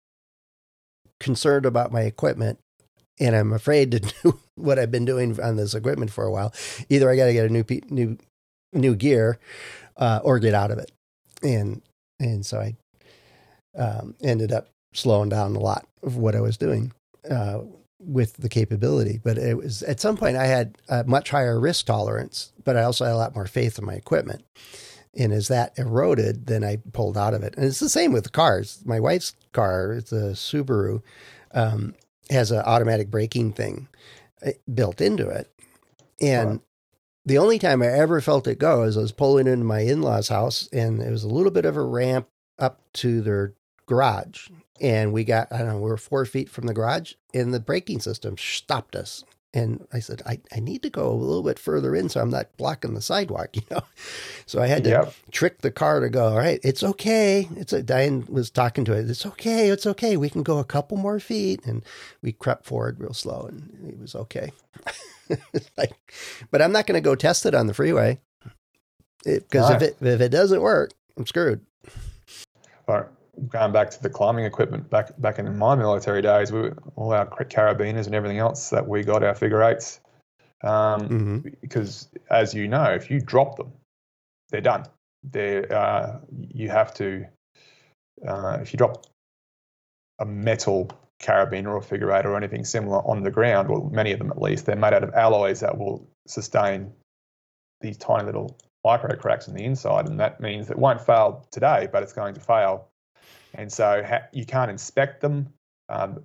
concerned 1.18 1.66
about 1.66 1.92
my 1.92 2.02
equipment 2.02 2.58
and 3.18 3.34
I'm 3.34 3.52
afraid 3.52 3.90
to 3.90 4.00
do 4.22 4.40
what 4.54 4.78
I've 4.78 4.92
been 4.92 5.04
doing 5.04 5.38
on 5.40 5.56
this 5.56 5.74
equipment 5.74 6.12
for 6.12 6.24
a 6.24 6.30
while, 6.30 6.54
either 6.88 7.10
I 7.10 7.16
got 7.16 7.26
to 7.26 7.32
get 7.32 7.46
a 7.46 7.52
new 7.52 7.64
new 7.90 8.18
new 8.72 8.94
gear 8.94 9.38
uh, 9.96 10.20
or 10.22 10.38
get 10.38 10.54
out 10.54 10.70
of 10.70 10.78
it. 10.78 10.92
And 11.42 11.82
and 12.20 12.46
so 12.46 12.60
I 12.60 12.76
um, 13.76 14.14
ended 14.22 14.52
up 14.52 14.68
slowing 14.92 15.28
down 15.28 15.56
a 15.56 15.60
lot 15.60 15.86
of 16.02 16.16
what 16.16 16.34
I 16.36 16.40
was 16.40 16.56
doing. 16.56 16.92
Uh, 17.28 17.60
with 18.04 18.34
the 18.34 18.48
capability. 18.48 19.20
But 19.22 19.38
it 19.38 19.56
was 19.56 19.82
at 19.84 20.00
some 20.00 20.16
point 20.16 20.36
I 20.36 20.46
had 20.46 20.78
a 20.88 21.04
much 21.04 21.30
higher 21.30 21.58
risk 21.58 21.86
tolerance, 21.86 22.52
but 22.64 22.76
I 22.76 22.82
also 22.82 23.04
had 23.04 23.14
a 23.14 23.16
lot 23.16 23.34
more 23.34 23.46
faith 23.46 23.78
in 23.78 23.84
my 23.84 23.94
equipment. 23.94 24.44
And 25.14 25.32
as 25.32 25.48
that 25.48 25.78
eroded, 25.78 26.46
then 26.46 26.64
I 26.64 26.78
pulled 26.92 27.18
out 27.18 27.34
of 27.34 27.42
it. 27.42 27.54
And 27.56 27.66
it's 27.66 27.80
the 27.80 27.88
same 27.88 28.12
with 28.12 28.32
cars. 28.32 28.82
My 28.84 28.98
wife's 28.98 29.34
car, 29.52 29.92
it's 29.92 30.12
a 30.12 30.32
Subaru, 30.32 31.02
um, 31.52 31.94
has 32.30 32.50
an 32.50 32.60
automatic 32.60 33.10
braking 33.10 33.52
thing 33.52 33.88
uh, 34.44 34.52
built 34.72 35.00
into 35.00 35.28
it. 35.28 35.52
And 36.20 36.60
the 37.26 37.38
only 37.38 37.58
time 37.58 37.82
I 37.82 37.86
ever 37.86 38.20
felt 38.20 38.46
it 38.46 38.58
go 38.58 38.84
is 38.84 38.96
I 38.96 39.00
was 39.00 39.12
pulling 39.12 39.46
into 39.46 39.64
my 39.64 39.80
in 39.80 40.00
law's 40.02 40.28
house, 40.28 40.68
and 40.72 41.02
it 41.02 41.10
was 41.10 41.24
a 41.24 41.28
little 41.28 41.50
bit 41.50 41.66
of 41.66 41.76
a 41.76 41.82
ramp 41.82 42.28
up 42.58 42.80
to 42.94 43.20
their 43.20 43.54
garage 43.86 44.48
and 44.82 45.12
we 45.12 45.24
got 45.24 45.50
I 45.50 45.58
don't 45.58 45.68
know 45.68 45.78
we 45.78 45.88
were 45.88 45.96
four 45.96 46.26
feet 46.26 46.50
from 46.50 46.66
the 46.66 46.74
garage, 46.74 47.14
and 47.32 47.54
the 47.54 47.60
braking 47.60 48.00
system 48.00 48.36
stopped 48.36 48.96
us. 48.96 49.24
And 49.54 49.86
I 49.92 50.00
said, 50.00 50.22
I, 50.24 50.40
I 50.50 50.60
need 50.60 50.82
to 50.82 50.88
go 50.88 51.10
a 51.10 51.12
little 51.12 51.42
bit 51.42 51.58
further 51.58 51.94
in 51.94 52.08
so 52.08 52.22
I'm 52.22 52.30
not 52.30 52.56
blocking 52.56 52.94
the 52.94 53.02
sidewalk, 53.02 53.50
you 53.54 53.62
know. 53.70 53.82
So 54.46 54.62
I 54.62 54.66
had 54.66 54.82
to 54.84 54.90
yep. 54.90 55.14
trick 55.30 55.60
the 55.60 55.70
car 55.70 56.00
to 56.00 56.08
go, 56.08 56.28
all 56.28 56.38
right, 56.38 56.58
it's 56.64 56.82
okay. 56.82 57.48
It's 57.56 57.72
a 57.74 57.82
Diane 57.82 58.24
was 58.30 58.48
talking 58.48 58.86
to 58.86 58.94
it. 58.94 59.10
It's 59.10 59.26
okay, 59.26 59.68
it's 59.68 59.86
okay. 59.86 60.16
We 60.16 60.30
can 60.30 60.42
go 60.42 60.58
a 60.58 60.64
couple 60.64 60.96
more 60.96 61.20
feet. 61.20 61.66
And 61.66 61.84
we 62.22 62.32
crept 62.32 62.64
forward 62.64 62.98
real 62.98 63.12
slow 63.12 63.44
and 63.46 63.92
it 63.92 64.00
was 64.00 64.14
okay. 64.14 64.52
like, 65.76 65.92
but 66.50 66.62
I'm 66.62 66.72
not 66.72 66.86
gonna 66.86 67.02
go 67.02 67.14
test 67.14 67.44
it 67.44 67.54
on 67.54 67.66
the 67.66 67.74
freeway. 67.74 68.20
Because 69.22 69.70
if 69.70 69.82
it 69.82 69.96
if 70.00 70.20
it 70.22 70.30
doesn't 70.30 70.62
work, 70.62 70.92
I'm 71.18 71.26
screwed. 71.26 71.60
All 72.88 72.96
right 72.96 73.06
going 73.48 73.72
back 73.72 73.90
to 73.90 74.02
the 74.02 74.10
climbing 74.10 74.44
equipment 74.44 74.90
back 74.90 75.18
back 75.18 75.38
in 75.38 75.56
my 75.56 75.74
military 75.74 76.22
days, 76.22 76.52
we 76.52 76.70
all 76.96 77.12
our 77.12 77.26
carabiners 77.26 78.06
and 78.06 78.14
everything 78.14 78.38
else 78.38 78.70
that 78.70 78.86
we 78.86 79.02
got 79.02 79.22
our 79.22 79.34
figure 79.34 79.62
eights. 79.62 80.00
Um, 80.62 81.08
mm-hmm. 81.08 81.38
Because 81.60 82.08
as 82.30 82.54
you 82.54 82.68
know, 82.68 82.84
if 82.84 83.10
you 83.10 83.20
drop 83.20 83.56
them, 83.56 83.72
they're 84.50 84.60
done. 84.60 84.84
They 85.28 85.66
uh, 85.66 86.18
you 86.30 86.68
have 86.68 86.94
to 86.94 87.26
uh, 88.26 88.58
if 88.60 88.72
you 88.72 88.76
drop 88.76 89.06
a 90.18 90.26
metal 90.26 90.90
carabiner 91.20 91.68
or 91.68 91.80
figure 91.80 92.12
eight 92.12 92.26
or 92.26 92.36
anything 92.36 92.64
similar 92.64 92.98
on 92.98 93.22
the 93.22 93.30
ground, 93.30 93.68
or 93.70 93.88
many 93.90 94.12
of 94.12 94.18
them 94.18 94.30
at 94.30 94.40
least, 94.40 94.66
they're 94.66 94.76
made 94.76 94.92
out 94.92 95.04
of 95.04 95.14
alloys 95.14 95.60
that 95.60 95.78
will 95.78 96.06
sustain 96.26 96.92
these 97.80 97.96
tiny 97.96 98.24
little 98.24 98.56
micro 98.84 99.16
cracks 99.16 99.48
in 99.48 99.54
the 99.54 99.64
inside, 99.64 100.08
and 100.08 100.20
that 100.20 100.40
means 100.40 100.70
it 100.70 100.78
won't 100.78 101.00
fail 101.00 101.46
today, 101.50 101.88
but 101.90 102.02
it's 102.02 102.12
going 102.12 102.34
to 102.34 102.40
fail 102.40 102.88
and 103.54 103.72
so 103.72 104.02
ha- 104.06 104.26
you 104.32 104.44
can't 104.44 104.70
inspect 104.70 105.20
them. 105.20 105.52
Um, 105.88 106.22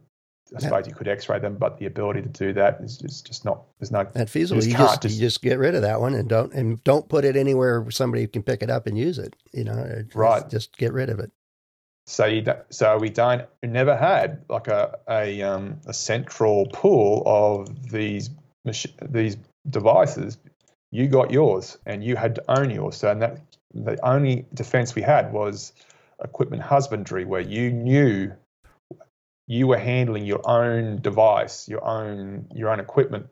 I 0.56 0.60
suppose 0.60 0.88
you 0.88 0.94
could 0.94 1.08
X-ray 1.08 1.40
them, 1.40 1.58
but 1.58 1.78
the 1.78 1.88
ability 1.88 2.22
to 2.22 2.30
do 2.30 2.54
that 2.54 2.80
is 2.82 2.98
just, 2.98 3.28
just 3.28 3.44
not. 3.44 3.64
There's 3.80 3.92
no. 3.92 4.08
That 4.14 4.30
feasible. 4.30 4.64
You, 4.64 4.72
just, 4.72 5.02
just, 5.02 5.16
you 5.16 5.22
just 5.22 5.42
get 5.42 5.60
rid 5.60 5.76
of 5.76 5.82
that 5.82 6.00
one 6.00 6.14
and 6.14 6.30
don't 6.30 6.54
and 6.54 6.82
don't 6.84 7.08
put 7.10 7.26
it 7.26 7.36
anywhere 7.36 7.82
where 7.82 7.92
somebody 7.92 8.26
can 8.28 8.44
pick 8.44 8.64
it 8.64 8.70
up 8.70 8.88
and 8.88 8.98
use 8.98 9.20
it. 9.20 9.36
You 9.52 9.66
know, 9.66 10.04
right? 10.14 10.50
Just 10.50 10.78
get 10.78 10.94
rid 10.94 11.10
of 11.10 11.20
it. 11.20 11.32
So 12.06 12.26
you 12.26 12.46
so 12.70 12.98
we 12.98 13.10
don't 13.10 13.46
we 13.62 13.68
never 13.68 13.96
had 13.96 14.46
like 14.50 14.70
a 14.70 14.98
a 15.10 15.42
um, 15.42 15.82
a 15.86 15.94
central 15.94 16.68
pool 16.68 17.24
of 17.26 17.90
these 17.90 18.30
these 19.02 19.38
devices. 19.70 20.38
You 20.92 21.10
got 21.10 21.32
yours, 21.32 21.78
and 21.86 22.02
you 22.02 22.16
had 22.16 22.36
to 22.36 22.44
own 22.48 22.70
yours. 22.70 22.96
So 22.96 23.12
and 23.12 23.22
that 23.22 23.42
the 23.74 24.00
only 24.08 24.46
defense 24.54 24.96
we 24.96 25.02
had 25.02 25.34
was 25.34 25.74
equipment 26.24 26.62
husbandry 26.62 27.26
where 27.26 27.42
you 27.42 27.72
knew 27.72 28.32
you 29.48 29.68
were 29.68 29.78
handling 29.78 30.26
your 30.26 30.42
own 30.50 31.02
device, 31.02 31.68
your 31.68 31.84
own 31.84 32.48
your 32.54 32.70
own 32.70 32.80
equipment, 32.80 33.28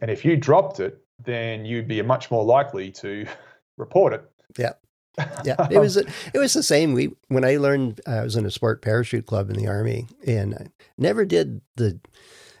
and 0.00 0.10
if 0.10 0.24
you 0.24 0.36
dropped 0.36 0.80
it, 0.80 1.02
then 1.24 1.64
you'd 1.64 1.88
be 1.88 2.02
much 2.02 2.30
more 2.30 2.44
likely 2.44 2.90
to 2.90 3.26
report 3.78 4.12
it. 4.12 4.24
Yeah, 4.58 4.72
yeah. 5.44 5.68
It 5.70 5.78
was 5.78 5.96
it 5.96 6.08
was 6.34 6.52
the 6.52 6.62
same. 6.62 6.92
We 6.92 7.14
when 7.28 7.44
I 7.44 7.56
learned 7.56 8.00
uh, 8.06 8.12
I 8.12 8.22
was 8.22 8.36
in 8.36 8.46
a 8.46 8.50
sport 8.50 8.82
parachute 8.82 9.26
club 9.26 9.50
in 9.50 9.56
the 9.56 9.68
army, 9.68 10.08
and 10.26 10.54
I 10.54 10.66
never 10.98 11.24
did 11.24 11.60
the. 11.76 12.00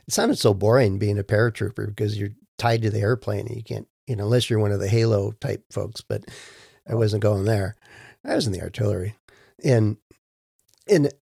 It 0.06 0.12
sounded 0.12 0.38
so 0.38 0.52
boring 0.52 0.98
being 0.98 1.18
a 1.18 1.24
paratrooper 1.24 1.86
because 1.86 2.18
you're 2.18 2.34
tied 2.58 2.82
to 2.82 2.90
the 2.90 3.00
airplane 3.00 3.46
and 3.46 3.56
you 3.56 3.62
can't, 3.62 3.88
you 4.06 4.14
know, 4.14 4.24
unless 4.24 4.50
you're 4.50 4.58
one 4.58 4.70
of 4.70 4.78
the 4.78 4.88
Halo 4.88 5.32
type 5.32 5.64
folks. 5.72 6.02
But 6.02 6.26
I 6.86 6.94
wasn't 6.94 7.22
going 7.22 7.46
there. 7.46 7.74
I 8.22 8.34
was 8.34 8.46
in 8.46 8.52
the 8.52 8.60
artillery 8.60 9.16
and 9.62 9.96
and 10.88 11.12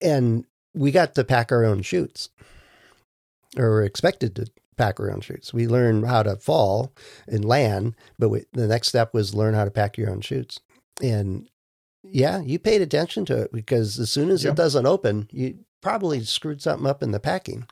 and 0.00 0.44
we 0.74 0.90
got 0.90 1.14
to 1.14 1.24
pack 1.24 1.50
our 1.52 1.64
own 1.64 1.82
chutes 1.82 2.28
or 3.56 3.70
were 3.70 3.82
expected 3.82 4.36
to 4.36 4.46
pack 4.76 5.00
our 5.00 5.10
own 5.10 5.20
chutes. 5.20 5.52
We 5.52 5.66
learned 5.66 6.06
how 6.06 6.22
to 6.22 6.36
fall 6.36 6.92
and 7.26 7.44
land, 7.44 7.96
but 8.18 8.28
we, 8.28 8.44
the 8.52 8.68
next 8.68 8.88
step 8.88 9.12
was 9.12 9.34
learn 9.34 9.54
how 9.54 9.64
to 9.64 9.70
pack 9.70 9.98
your 9.98 10.10
own 10.10 10.20
chutes. 10.20 10.60
And 11.02 11.48
yeah, 12.04 12.40
you 12.40 12.58
paid 12.58 12.80
attention 12.80 13.24
to 13.26 13.42
it 13.42 13.52
because 13.52 13.98
as 13.98 14.10
soon 14.10 14.30
as 14.30 14.44
yep. 14.44 14.52
it 14.52 14.56
doesn't 14.56 14.86
open, 14.86 15.28
you 15.32 15.58
probably 15.82 16.22
screwed 16.24 16.62
something 16.62 16.86
up 16.86 17.02
in 17.02 17.10
the 17.10 17.20
packing. 17.20 17.66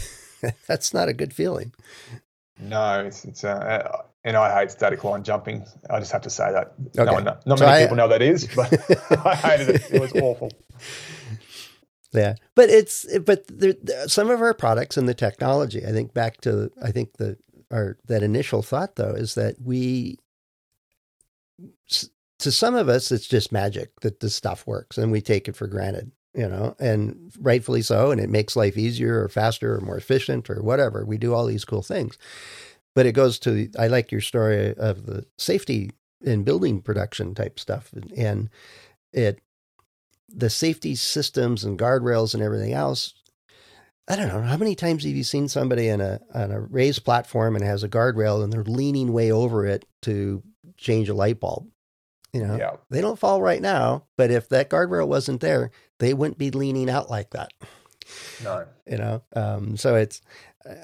That's 0.66 0.94
not 0.94 1.08
a 1.08 1.14
good 1.14 1.32
feeling. 1.32 1.72
No, 2.58 3.04
it's, 3.04 3.24
it's 3.24 3.42
uh, 3.42 4.02
and 4.24 4.36
I 4.36 4.60
hate 4.60 4.70
static 4.70 5.04
line 5.04 5.22
jumping. 5.22 5.64
I 5.90 5.98
just 6.00 6.12
have 6.12 6.22
to 6.22 6.30
say 6.30 6.50
that. 6.50 6.74
Okay. 6.98 7.04
No 7.04 7.12
one, 7.12 7.24
not 7.24 7.58
so 7.58 7.66
many 7.66 7.66
I, 7.66 7.82
people 7.82 7.96
know 7.96 8.08
that 8.08 8.22
is, 8.22 8.48
but 8.54 8.72
I 9.26 9.34
hated 9.34 9.68
it. 9.68 9.90
It 9.92 10.00
was 10.00 10.12
awful. 10.14 10.50
Yeah, 12.12 12.34
but 12.54 12.70
it's 12.70 13.06
but 13.18 13.44
there, 13.48 13.74
some 14.06 14.30
of 14.30 14.40
our 14.40 14.54
products 14.54 14.96
and 14.96 15.08
the 15.08 15.14
technology. 15.14 15.84
I 15.84 15.90
think 15.90 16.14
back 16.14 16.40
to 16.42 16.70
I 16.82 16.90
think 16.90 17.14
the 17.18 17.36
our 17.70 17.98
that 18.06 18.22
initial 18.22 18.62
thought 18.62 18.96
though 18.96 19.12
is 19.12 19.34
that 19.34 19.56
we 19.60 20.18
to 22.38 22.52
some 22.52 22.74
of 22.74 22.88
us 22.88 23.10
it's 23.12 23.26
just 23.26 23.52
magic 23.52 24.00
that 24.00 24.20
this 24.20 24.34
stuff 24.34 24.66
works 24.66 24.98
and 24.98 25.10
we 25.10 25.20
take 25.20 25.48
it 25.48 25.56
for 25.56 25.66
granted 25.66 26.10
you 26.34 26.48
know 26.48 26.74
and 26.78 27.32
rightfully 27.40 27.80
so 27.82 28.10
and 28.10 28.20
it 28.20 28.28
makes 28.28 28.56
life 28.56 28.76
easier 28.76 29.22
or 29.22 29.28
faster 29.28 29.76
or 29.76 29.80
more 29.80 29.96
efficient 29.96 30.50
or 30.50 30.62
whatever 30.62 31.04
we 31.04 31.16
do 31.16 31.32
all 31.32 31.46
these 31.46 31.64
cool 31.64 31.82
things 31.82 32.18
but 32.94 33.06
it 33.06 33.12
goes 33.12 33.38
to 33.40 33.68
I 33.78 33.88
like 33.88 34.12
your 34.12 34.20
story 34.20 34.74
of 34.74 35.06
the 35.06 35.26
safety 35.38 35.90
in 36.22 36.44
building 36.44 36.80
production 36.80 37.34
type 37.34 37.58
stuff, 37.58 37.92
and 38.16 38.48
it 39.12 39.40
the 40.28 40.50
safety 40.50 40.94
systems 40.94 41.64
and 41.64 41.78
guardrails 41.78 42.34
and 42.34 42.42
everything 42.42 42.72
else. 42.72 43.14
I 44.06 44.16
don't 44.16 44.28
know 44.28 44.42
how 44.42 44.56
many 44.56 44.74
times 44.74 45.04
have 45.04 45.14
you 45.14 45.24
seen 45.24 45.48
somebody 45.48 45.88
in 45.88 46.00
a 46.00 46.20
on 46.34 46.50
a 46.50 46.60
raised 46.60 47.04
platform 47.04 47.56
and 47.56 47.64
has 47.64 47.82
a 47.82 47.88
guardrail 47.88 48.42
and 48.42 48.52
they're 48.52 48.64
leaning 48.64 49.12
way 49.12 49.32
over 49.32 49.66
it 49.66 49.84
to 50.02 50.42
change 50.76 51.08
a 51.08 51.14
light 51.14 51.40
bulb. 51.40 51.68
You 52.32 52.44
know, 52.44 52.56
yeah. 52.56 52.72
they 52.90 53.00
don't 53.00 53.18
fall 53.18 53.40
right 53.40 53.62
now, 53.62 54.06
but 54.18 54.30
if 54.30 54.48
that 54.48 54.68
guardrail 54.68 55.06
wasn't 55.06 55.40
there, 55.40 55.70
they 56.00 56.12
wouldn't 56.12 56.36
be 56.36 56.50
leaning 56.50 56.90
out 56.90 57.08
like 57.08 57.30
that. 57.30 57.52
No, 58.42 58.66
you 58.86 58.98
know, 58.98 59.22
um, 59.34 59.76
so 59.76 59.94
it's 59.94 60.20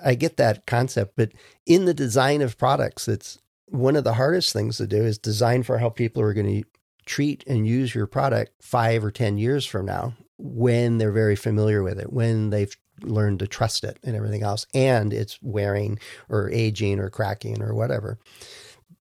I 0.04 0.14
get 0.14 0.36
that 0.36 0.66
concept, 0.66 1.14
but 1.16 1.32
in 1.66 1.84
the 1.84 1.94
design 1.94 2.42
of 2.42 2.58
products, 2.58 3.08
it's 3.08 3.38
one 3.66 3.96
of 3.96 4.04
the 4.04 4.14
hardest 4.14 4.52
things 4.52 4.76
to 4.76 4.86
do 4.86 5.02
is 5.02 5.18
design 5.18 5.62
for 5.62 5.78
how 5.78 5.88
people 5.88 6.22
are 6.22 6.34
going 6.34 6.62
to 6.62 6.68
treat 7.06 7.44
and 7.46 7.66
use 7.66 7.94
your 7.94 8.06
product 8.06 8.52
five 8.60 9.04
or 9.04 9.10
10 9.10 9.38
years 9.38 9.64
from 9.64 9.86
now 9.86 10.14
when 10.38 10.98
they're 10.98 11.12
very 11.12 11.36
familiar 11.36 11.82
with 11.82 11.98
it, 11.98 12.12
when 12.12 12.50
they've 12.50 12.76
learned 13.02 13.38
to 13.38 13.46
trust 13.46 13.84
it 13.84 13.98
and 14.02 14.16
everything 14.16 14.42
else, 14.42 14.66
and 14.74 15.12
it's 15.12 15.38
wearing 15.42 15.98
or 16.28 16.50
aging 16.50 16.98
or 16.98 17.10
cracking 17.10 17.62
or 17.62 17.74
whatever. 17.74 18.18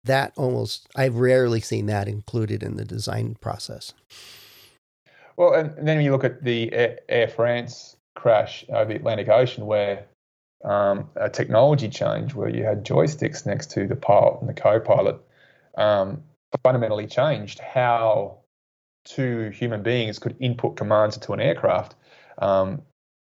That 0.05 0.33
almost, 0.37 0.89
I've 0.97 1.17
rarely 1.17 1.61
seen 1.61 1.87
that 1.87 2.09
included 2.09 2.63
in 2.63 2.77
the 2.77 2.85
design 2.85 3.37
process. 3.41 3.93
Well, 5.37 5.55
and 5.55 5.87
then 5.87 6.01
you 6.01 6.11
look 6.11 6.25
at 6.25 6.43
the 6.43 6.73
Air 7.09 7.29
France 7.29 7.97
crash 8.15 8.65
over 8.71 8.87
the 8.87 8.97
Atlantic 8.97 9.29
Ocean, 9.29 9.67
where 9.67 10.07
um, 10.65 11.09
a 11.17 11.29
technology 11.31 11.89
change 11.89 12.35
where 12.35 12.49
you 12.49 12.65
had 12.65 12.85
joysticks 12.85 13.47
next 13.47 13.71
to 13.73 13.87
the 13.87 13.97
pilot 13.97 14.41
and 14.41 14.49
the 14.49 14.55
co-pilot 14.55 15.21
um, 15.77 16.23
fundamentally 16.63 17.07
changed 17.07 17.61
how 17.61 18.39
two 19.05 19.51
human 19.51 19.83
beings 19.83 20.19
could 20.19 20.37
input 20.41 20.77
commands 20.77 21.17
into 21.17 21.33
an 21.33 21.41
aircraft. 21.41 21.95
Um, 22.39 22.83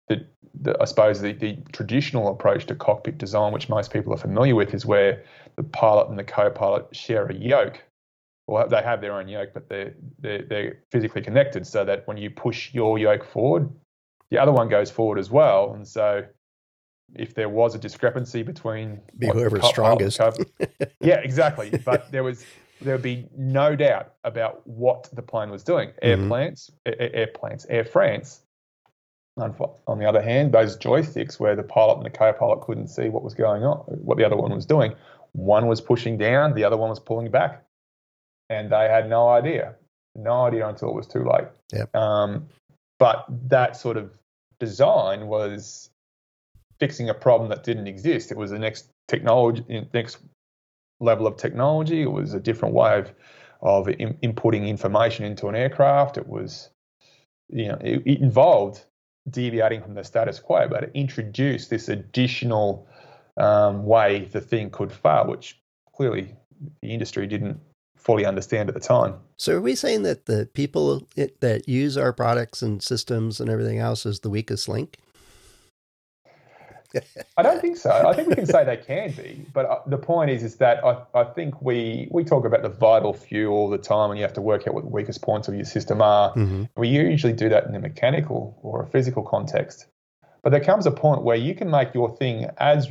the, 0.08 0.26
the 0.62 0.78
I 0.80 0.86
suppose 0.86 1.22
the, 1.22 1.34
the 1.34 1.58
traditional 1.72 2.28
approach 2.30 2.66
to 2.68 2.76
cockpit 2.76 3.18
design, 3.18 3.54
which 3.54 3.70
most 3.70 3.92
people 3.92 4.14
are 4.14 4.18
familiar 4.18 4.56
with, 4.56 4.74
is 4.74 4.86
where 4.86 5.24
the 5.56 5.64
pilot 5.64 6.10
and 6.10 6.20
the 6.20 6.24
co-pilot 6.24 6.96
share 6.96 7.26
a 7.26 7.34
yoke. 7.34 7.82
Well, 8.48 8.68
they 8.68 8.82
have 8.84 9.00
their 9.00 9.14
own 9.14 9.30
yoke, 9.30 9.52
but 9.54 9.70
they're, 9.70 9.94
they're 10.20 10.44
they're 10.44 10.80
physically 10.92 11.22
connected, 11.22 11.66
so 11.66 11.86
that 11.86 12.06
when 12.08 12.18
you 12.18 12.30
push 12.30 12.74
your 12.74 13.00
yoke 13.00 13.24
forward, 13.24 13.70
the 14.32 14.38
other 14.38 14.52
one 14.52 14.68
goes 14.68 14.92
forward 14.92 15.18
as 15.18 15.32
well. 15.32 15.74
And 15.74 15.88
so, 15.88 16.26
if 17.16 17.36
there 17.36 17.50
was 17.50 17.76
a 17.76 17.78
discrepancy 17.78 18.44
between 18.44 19.00
be 19.18 19.28
whoever's 19.28 19.66
strongest, 19.66 20.20
yeah, 21.00 21.16
exactly. 21.16 21.72
But 21.84 22.12
there 22.12 22.24
was 22.24 22.46
there 22.82 22.96
would 22.96 23.04
be 23.04 23.28
no 23.38 23.76
doubt 23.76 24.14
about 24.24 24.66
what 24.68 25.10
the 25.14 25.22
plane 25.22 25.50
was 25.50 25.64
doing. 25.64 25.92
Air 26.02 26.18
mm-hmm. 26.18 26.28
plants, 26.28 26.72
air, 26.86 27.16
air 27.16 27.28
plants, 27.28 27.66
Air 27.70 27.86
France. 27.86 28.42
On 29.38 29.98
the 29.98 30.06
other 30.06 30.22
hand, 30.22 30.52
those 30.52 30.78
joysticks 30.78 31.40
where 31.40 31.56
the 31.56 31.64
pilot 31.64 31.98
and 31.98 32.06
the 32.06 32.12
co-pilot 32.12 32.62
couldn't 32.62 32.90
see 32.90 33.10
what 33.10 33.24
was 33.24 33.34
going 33.34 33.64
on, 33.64 33.78
what 33.88 34.20
the 34.20 34.24
other 34.24 34.36
one 34.36 34.54
was 34.54 34.68
doing, 34.68 34.94
one 35.32 35.66
was 35.66 35.82
pushing 35.82 36.20
down, 36.20 36.54
the 36.54 36.64
other 36.64 36.78
one 36.78 36.92
was 36.92 37.00
pulling 37.00 37.32
back, 37.32 37.64
and 38.52 38.72
they 38.72 38.88
had 38.88 39.10
no 39.10 39.30
idea, 39.30 39.74
no 40.16 40.46
idea 40.46 40.68
until 40.68 40.90
it 40.90 40.94
was 40.94 41.08
too 41.08 41.24
late. 41.24 41.48
Yep. 41.74 41.96
Um, 41.96 42.48
but 43.00 43.26
that 43.50 43.76
sort 43.76 43.98
of 43.98 44.16
design 44.60 45.26
was 45.26 45.90
fixing 46.80 47.10
a 47.10 47.14
problem 47.14 47.50
that 47.50 47.64
didn't 47.64 47.88
exist. 47.88 48.32
It 48.32 48.38
was 48.38 48.52
the 48.52 48.60
next 48.60 48.90
technology, 49.08 49.88
next 49.94 50.18
level 51.00 51.28
of 51.28 51.38
technology. 51.38 52.02
It 52.02 52.12
was 52.12 52.34
a 52.34 52.40
different 52.40 52.74
way 52.74 53.00
of 53.00 53.14
of 53.62 53.88
in, 53.88 54.14
inputting 54.16 54.68
information 54.68 55.26
into 55.26 55.48
an 55.48 55.56
aircraft. 55.56 56.18
It 56.18 56.28
was, 56.28 56.70
you 57.50 57.70
know, 57.70 57.78
it, 57.82 58.04
it 58.06 58.20
involved 58.20 58.86
deviating 59.30 59.82
from 59.82 59.94
the 59.94 60.04
status 60.04 60.40
quo, 60.40 60.68
but 60.68 60.84
it 60.84 60.92
introduced 60.94 61.70
this 61.70 61.88
additional 61.88 62.88
um, 63.38 63.86
way 63.86 64.26
the 64.26 64.42
thing 64.42 64.70
could 64.70 64.92
fail, 64.92 65.28
which 65.28 65.60
clearly 65.96 66.36
the 66.82 66.94
industry 66.94 67.26
didn't 67.26 67.60
fully 67.98 68.26
understand 68.26 68.68
at 68.68 68.76
the 68.76 68.82
time. 68.82 69.16
So, 69.38 69.56
are 69.56 69.62
we 69.62 69.76
saying 69.76 70.04
that 70.04 70.26
the 70.26 70.50
people 70.54 71.08
that 71.16 71.68
use 71.68 71.98
our 71.98 72.12
products 72.12 72.62
and 72.62 72.84
systems 72.84 73.40
and 73.40 73.50
everything 73.50 73.80
else 73.80 74.06
is 74.06 74.20
the 74.20 74.30
weakest 74.30 74.68
link? 74.68 74.98
I 77.38 77.42
don't 77.42 77.60
think 77.60 77.78
so. 77.78 77.90
I 77.90 78.14
think 78.14 78.28
we 78.30 78.36
can 78.36 78.46
say 78.46 78.64
they 78.64 78.78
can 78.78 79.12
be, 79.12 79.46
but 79.54 79.66
uh, 79.66 79.80
the 79.88 79.98
point 79.98 80.30
is, 80.30 80.44
is 80.44 80.58
that 80.58 80.84
I, 80.84 81.02
I 81.14 81.24
think 81.24 81.62
we 81.62 82.08
we 82.12 82.24
talk 82.24 82.46
about 82.46 82.62
the 82.62 82.70
vital 82.70 83.14
few 83.14 83.50
all 83.50 83.70
the 83.70 83.78
time, 83.78 84.12
and 84.12 84.20
you 84.20 84.24
have 84.24 84.34
to 84.34 84.42
work 84.42 84.68
out 84.68 84.74
what 84.74 84.84
the 84.84 84.90
weakest 84.90 85.22
points 85.22 85.48
of 85.48 85.56
your 85.56 85.66
system 85.66 86.02
are. 86.02 86.34
Mm-hmm. 86.34 86.66
We 86.78 86.90
usually 86.90 87.34
do 87.34 87.50
that 87.50 87.66
in 87.66 87.76
a 87.76 87.80
mechanical 87.80 88.60
or 88.62 88.84
a 88.84 88.88
physical 88.88 89.24
context, 89.24 89.88
but 90.44 90.52
there 90.52 90.64
comes 90.64 90.86
a 90.86 90.92
point 90.92 91.24
where 91.24 91.38
you 91.38 91.56
can 91.56 91.70
make 91.70 91.94
your 91.94 92.16
thing 92.16 92.48
as 92.58 92.90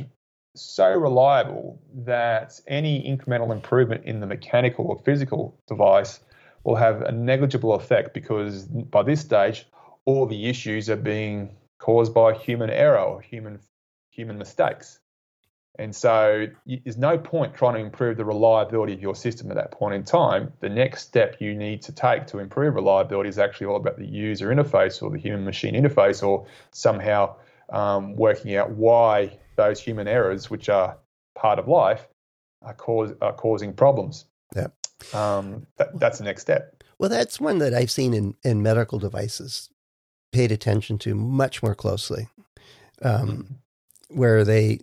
so 0.55 0.91
reliable 0.93 1.81
that 2.05 2.59
any 2.67 3.01
incremental 3.03 3.51
improvement 3.51 4.05
in 4.05 4.19
the 4.19 4.27
mechanical 4.27 4.85
or 4.85 5.01
physical 5.03 5.59
device 5.67 6.19
will 6.63 6.75
have 6.75 7.01
a 7.01 7.11
negligible 7.11 7.73
effect 7.73 8.13
because 8.13 8.65
by 8.65 9.03
this 9.03 9.21
stage, 9.21 9.65
all 10.05 10.25
the 10.25 10.45
issues 10.47 10.89
are 10.89 10.95
being 10.95 11.55
caused 11.79 12.13
by 12.13 12.33
human 12.33 12.69
error 12.69 12.99
or 12.99 13.21
human 13.21 13.59
human 14.13 14.37
mistakes. 14.37 14.99
And 15.79 15.95
so 15.95 16.45
there's 16.67 16.97
no 16.97 17.17
point 17.17 17.55
trying 17.55 17.73
to 17.75 17.79
improve 17.79 18.17
the 18.17 18.25
reliability 18.25 18.93
of 18.93 19.01
your 19.01 19.15
system 19.15 19.49
at 19.49 19.55
that 19.55 19.71
point 19.71 19.95
in 19.95 20.03
time. 20.03 20.53
The 20.59 20.69
next 20.69 21.07
step 21.07 21.37
you 21.39 21.55
need 21.55 21.81
to 21.83 21.91
take 21.91 22.27
to 22.27 22.37
improve 22.37 22.75
reliability 22.75 23.29
is 23.29 23.39
actually 23.39 23.67
all 23.67 23.77
about 23.77 23.97
the 23.97 24.05
user 24.05 24.49
interface 24.49 25.01
or 25.01 25.09
the 25.09 25.17
human 25.17 25.43
machine 25.43 25.73
interface 25.73 26.21
or 26.21 26.45
somehow 26.71 27.35
um, 27.71 28.15
working 28.15 28.55
out 28.55 28.69
why 28.69 29.35
those 29.55 29.79
human 29.79 30.07
errors, 30.07 30.51
which 30.51 30.69
are 30.69 30.95
part 31.35 31.57
of 31.57 31.67
life, 31.67 32.07
are, 32.61 32.75
cause, 32.75 33.11
are 33.21 33.33
causing 33.33 33.73
problems. 33.73 34.25
Yeah. 34.55 34.67
Um, 35.11 35.65
that, 35.77 35.99
that's 35.99 36.19
the 36.19 36.23
next 36.23 36.43
step. 36.43 36.83
Well, 36.99 37.09
that's 37.09 37.41
one 37.41 37.57
that 37.57 37.73
I've 37.73 37.91
seen 37.91 38.13
in, 38.13 38.35
in 38.43 38.61
medical 38.61 38.99
devices 38.99 39.69
paid 40.31 40.51
attention 40.51 40.99
to 40.99 41.15
much 41.15 41.63
more 41.63 41.73
closely. 41.73 42.27
Um, 43.01 43.27
mm-hmm 43.27 43.53
where 44.13 44.43
they 44.43 44.79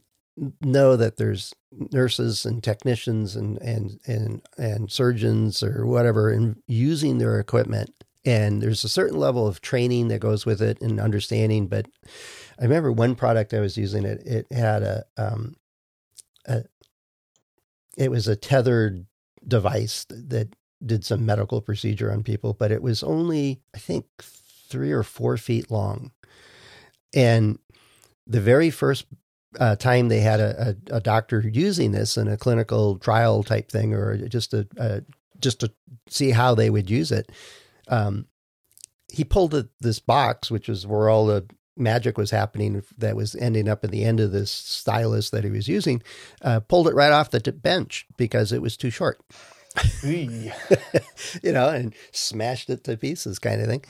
know 0.61 0.97
that 0.97 1.17
there's 1.17 1.55
nurses 1.93 2.47
and 2.47 2.63
technicians 2.63 3.37
and 3.37 3.59
and 3.59 4.01
and 4.07 4.43
and 4.59 4.91
surgeons 4.91 5.63
or 5.63 5.87
whatever 5.87 6.31
and 6.31 6.57
using 6.67 7.19
their 7.19 7.39
equipment. 7.39 7.91
And 8.25 8.63
there's 8.63 8.85
a 8.85 8.89
certain 8.89 9.19
level 9.19 9.47
of 9.47 9.61
training 9.61 10.09
that 10.09 10.21
goes 10.21 10.45
with 10.45 10.61
it 10.61 10.81
and 10.83 11.01
understanding. 11.01 11.67
But 11.69 11.87
i 12.59 12.65
remember 12.65 12.93
one 12.93 13.15
product 13.15 13.55
i 13.55 13.61
was 13.61 13.79
using 13.79 14.05
it 14.05 14.21
it 14.27 14.47
had 14.53 14.83
a 14.83 15.05
um 15.17 15.55
a 16.47 16.63
it 17.97 18.11
was 18.11 18.29
a 18.29 18.37
tethered 18.37 19.07
device 19.49 20.05
that 20.11 20.55
did 20.85 21.05
some 21.05 21.25
medical 21.25 21.63
procedure 21.63 22.13
on 22.13 22.23
people 22.23 22.53
but 22.53 22.71
it 22.71 22.83
was 22.83 23.03
only 23.03 23.63
i 23.75 23.79
think 23.79 24.05
three 24.71 24.93
or 24.93 25.03
four 25.03 25.37
feet 25.37 25.71
long. 25.71 26.13
And 27.15 27.59
the 28.27 28.41
very 28.41 28.71
first 28.71 29.07
uh, 29.59 29.77
time 29.77 30.09
they 30.09 30.21
had 30.21 30.41
a, 30.41 30.77
a, 30.91 30.97
a, 30.97 31.01
doctor 31.01 31.41
using 31.41 31.93
this 31.93 32.17
in 32.17 32.29
a 32.29 32.37
clinical 32.37 32.99
trial 32.99 33.43
type 33.43 33.71
thing, 33.71 33.93
or 33.93 34.17
just 34.29 34.53
to 34.53 34.67
uh, 34.79 35.01
just 35.41 35.61
to 35.61 35.73
see 36.09 36.31
how 36.31 36.55
they 36.55 36.71
would 36.71 36.89
use 36.89 37.11
it, 37.11 37.33
um, 37.89 38.27
he 39.13 39.25
pulled 39.25 39.55
a, 39.55 39.69
this 39.81 39.99
box, 39.99 40.51
which 40.51 40.69
was 40.69 40.87
where 40.87 41.09
all 41.09 41.27
the 41.27 41.47
magic 41.77 42.19
was 42.19 42.31
happening 42.31 42.83
that 42.99 43.17
was 43.17 43.35
ending 43.35 43.69
up 43.69 43.83
at 43.83 43.91
the 43.91 44.05
end 44.05 44.21
of 44.21 44.33
this 44.33 44.51
stylus 44.51 45.31
that 45.31 45.45
he 45.45 45.51
was 45.51 45.67
using, 45.67 46.03
uh, 46.43 46.61
pulled 46.61 46.87
it 46.87 46.95
right 46.95 47.13
off 47.13 47.31
the 47.31 47.41
bench 47.53 48.07
because 48.17 48.53
it 48.53 48.63
was 48.63 48.77
too 48.77 48.91
short. 48.91 49.21
you 50.03 50.53
know, 51.45 51.69
and 51.69 51.95
smashed 52.13 52.71
it 52.71 52.85
to 52.85 52.97
pieces, 52.97 53.39
kind 53.39 53.61
of 53.61 53.69
thing. 53.69 53.85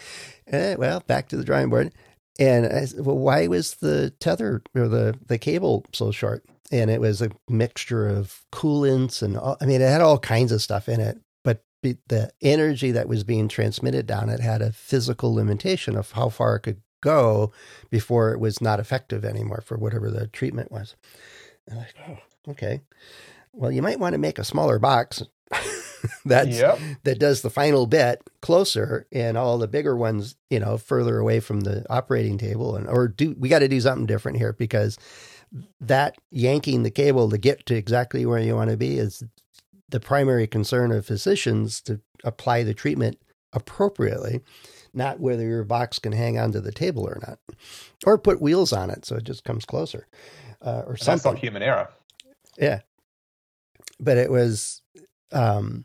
And, 0.47 0.79
well, 0.79 1.01
back 1.07 1.29
to 1.29 1.37
the 1.37 1.45
drawing 1.45 1.71
board. 1.71 1.93
And 2.39 2.67
I 2.67 2.85
said, 2.87 3.05
well, 3.05 3.19
why 3.19 3.47
was 3.47 3.75
the 3.75 4.11
tether 4.21 4.63
or 4.75 4.89
the, 4.89 5.19
the 5.27 5.39
cable 5.39 5.85
so 5.93 6.11
short? 6.11 6.45
And 6.73 6.91
it 6.91 7.01
was 7.01 7.21
a 7.21 7.31
mixture 7.49 8.09
of 8.09 8.45
coolants 8.53 9.23
and 9.23 9.37
all, 9.37 9.57
I 9.61 9.67
mean, 9.67 9.81
it 9.81 9.89
had 9.89 10.01
all 10.01 10.19
kinds 10.19 10.53
of 10.53 10.63
stuff 10.63 10.89
in 10.89 11.01
it, 11.01 11.19
but 11.43 11.65
the 11.83 12.31
energy 12.41 12.93
that 12.93 13.09
was 13.09 13.25
being 13.25 13.49
transmitted 13.49 14.07
down 14.07 14.29
it 14.29 14.41
had 14.41 14.63
a 14.63 14.73
physical 14.73 15.35
limitation 15.35 15.97
of 15.97 16.13
how 16.13 16.29
far 16.29 16.57
it 16.57 16.61
could 16.61 16.81
go 17.03 17.53
before 17.91 18.33
it 18.33 18.41
was 18.41 18.61
not 18.61 18.81
effective 18.81 19.25
anymore 19.25 19.63
for 19.65 19.77
whatever 19.77 20.11
the 20.11 20.27
treatment 20.29 20.71
was. 20.71 20.95
And 21.67 21.79
I 21.79 21.83
like, 21.83 21.95
oh, 22.09 22.51
okay. 22.53 22.83
Well, 23.53 23.73
you 23.73 23.83
might 23.83 23.99
want 23.99 24.13
to 24.13 24.19
make 24.19 24.39
a 24.39 24.45
smaller 24.45 24.79
box 24.79 25.23
that's 26.25 26.59
yep. 26.59 26.79
that 27.05 27.19
does 27.19 27.43
the 27.43 27.51
final 27.51 27.87
bit 27.87 28.23
closer 28.41 29.07
and 29.13 29.37
all 29.37 29.59
the 29.59 29.69
bigger 29.69 29.97
ones 29.97 30.37
you 30.49 30.59
know 30.59 30.79
further 30.79 31.19
away 31.19 31.41
from 31.41 31.61
the 31.61 31.85
operating 31.91 32.39
table 32.39 32.77
and 32.77 32.89
or 32.89 33.09
do 33.09 33.35
we 33.39 33.49
got 33.49 33.61
to 33.61 33.69
do 33.69 33.81
something 33.81 34.07
different 34.07 34.39
here 34.39 34.53
because 34.53 34.99
that 35.81 36.17
yanking 36.31 36.83
the 36.83 36.91
cable 36.91 37.29
to 37.29 37.39
get 37.39 37.67
to 37.67 37.75
exactly 37.75 38.25
where 38.25 38.39
you 38.39 38.55
want 38.55 38.71
to 38.71 38.77
be 38.77 38.99
is 38.99 39.23
the 39.89 40.01
primary 40.01 40.47
concern 40.47 40.93
of 40.93 41.05
physicians 41.05 41.81
to 41.81 42.01
apply 42.25 42.63
the 42.63 42.75
treatment 42.75 43.19
appropriately 43.53 44.41
not 44.93 45.21
whether 45.21 45.45
your 45.45 45.65
box 45.65 45.99
can 45.99 46.13
hang 46.13 46.39
onto 46.39 46.61
the 46.61 46.73
table 46.73 47.07
or 47.07 47.19
not 47.27 47.39
or 48.07 48.17
put 48.17 48.41
wheels 48.41 48.73
on 48.73 48.91
it 48.91 49.05
so 49.05 49.17
it 49.17 49.25
just 49.25 49.45
comes 49.45 49.65
closer 49.65 50.07
uh, 50.63 50.83
or 50.87 50.97
something. 50.97 51.33
that's 51.33 51.43
human 51.43 51.63
error. 51.63 51.89
Yeah. 52.59 52.81
But 53.99 54.19
it 54.19 54.31
was 54.31 54.83
um, 55.33 55.85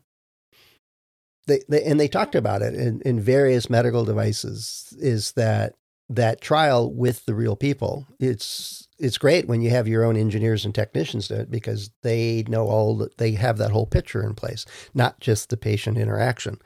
they, 1.47 1.61
they 1.69 1.83
and 1.83 1.99
they 1.99 2.07
talked 2.07 2.35
about 2.35 2.61
it 2.61 2.73
in, 2.73 3.01
in 3.01 3.19
various 3.19 3.69
medical 3.69 4.05
devices 4.05 4.93
is 4.99 5.33
that 5.33 5.75
that 6.09 6.39
trial 6.41 6.93
with 6.93 7.25
the 7.25 7.33
real 7.33 7.55
people 7.55 8.05
it's 8.19 8.87
it's 8.99 9.17
great 9.17 9.47
when 9.47 9.61
you 9.61 9.69
have 9.69 9.87
your 9.87 10.03
own 10.03 10.15
engineers 10.15 10.63
and 10.63 10.73
technicians 10.73 11.27
do 11.27 11.35
it 11.35 11.51
because 11.51 11.89
they 12.03 12.43
know 12.47 12.67
all 12.67 12.95
that 12.97 13.17
they 13.17 13.31
have 13.31 13.57
that 13.57 13.71
whole 13.71 13.87
picture 13.87 14.23
in 14.23 14.35
place 14.35 14.65
not 14.93 15.19
just 15.19 15.49
the 15.49 15.57
patient 15.57 15.97
interaction. 15.97 16.59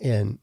And 0.00 0.38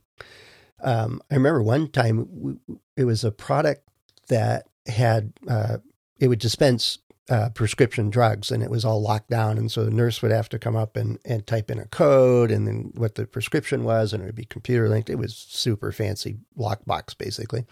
um, 0.82 1.22
i 1.32 1.36
remember 1.36 1.64
one 1.64 1.88
time 1.88 2.60
it 2.98 3.06
was 3.06 3.24
a 3.24 3.32
product 3.32 3.88
that 4.28 4.68
had 4.88 5.32
uh, 5.48 5.78
it 6.20 6.28
would 6.28 6.40
dispense 6.40 7.00
uh, 7.30 7.50
prescription 7.50 8.10
drugs 8.10 8.52
and 8.52 8.62
it 8.62 8.70
was 8.70 8.84
all 8.84 9.02
locked 9.02 9.30
down. 9.30 9.58
And 9.58 9.72
so 9.72 9.86
the 9.86 9.92
nurse 9.92 10.22
would 10.22 10.32
have 10.32 10.50
to 10.50 10.60
come 10.60 10.76
up 10.76 10.98
and, 10.98 11.20
and 11.26 11.46
type 11.48 11.72
in 11.72 11.80
a 11.80 11.86
code 11.86 12.52
and 12.52 12.68
then 12.68 12.92
what 12.96 13.16
the 13.16 13.26
prescription 13.26 13.84
was, 13.84 14.14
and 14.14 14.22
it 14.22 14.26
would 14.26 14.36
be 14.36 14.46
computer 14.46 14.90
linked. 14.90 15.10
It 15.10 15.18
was 15.18 15.36
super 15.36 15.92
fancy 15.92 16.38
lockbox, 16.58 17.18
basically. 17.18 17.66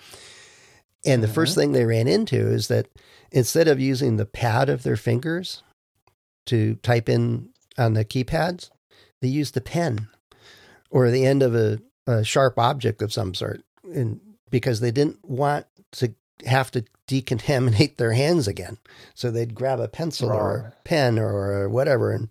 And 1.06 1.22
the 1.22 1.28
mm-hmm. 1.28 1.34
first 1.34 1.56
thing 1.56 1.72
they 1.72 1.86
ran 1.86 2.08
into 2.08 2.38
is 2.38 2.68
that 2.68 2.88
instead 3.32 3.68
of 3.68 3.80
using 3.80 4.18
the 4.18 4.26
pad 4.26 4.70
of 4.70 4.84
their 4.84 4.98
fingers 4.98 5.64
to 6.46 6.76
type 6.76 7.10
in 7.10 7.50
on 7.78 7.94
the 7.94 8.06
keypads, 8.06 8.70
they 9.22 9.28
used 9.28 9.54
the 9.54 9.62
pen 9.62 10.08
or 10.90 11.10
the 11.10 11.26
end 11.26 11.44
of 11.44 11.56
a, 11.56 11.80
a 12.08 12.24
sharp 12.24 12.58
object 12.58 13.02
of 13.02 13.14
some 13.14 13.34
sort. 13.34 13.64
And 13.84 14.20
because 14.50 14.80
they 14.80 14.92
didn't 14.92 15.24
want 15.24 15.66
to 15.94 16.14
have 16.46 16.72
to 16.72 16.86
decontaminate 17.08 17.96
their 17.98 18.14
hands 18.14 18.48
again. 18.48 18.78
So 19.14 19.32
they'd 19.32 19.56
grab 19.56 19.80
a 19.80 19.88
pencil 19.88 20.30
right. 20.30 20.38
or 20.38 20.56
a 20.58 20.74
pen 20.84 21.20
or 21.20 21.70
whatever 21.70 22.12
and 22.12 22.30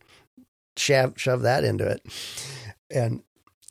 shove 0.76 1.14
shove 1.16 1.42
that 1.42 1.64
into 1.64 1.86
it, 1.86 2.02
and 2.90 3.22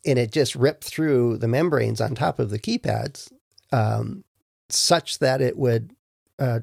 and 0.06 0.20
it 0.20 0.32
just 0.32 0.56
ripped 0.56 0.86
through 0.86 1.38
the 1.38 1.48
membranes 1.48 2.02
on 2.02 2.16
top 2.16 2.40
of 2.40 2.50
the 2.50 2.60
keypads, 2.60 3.32
um, 3.72 4.24
such 4.70 5.20
that 5.20 5.42
it 5.42 5.58
would 5.58 5.92
uh, 6.38 6.62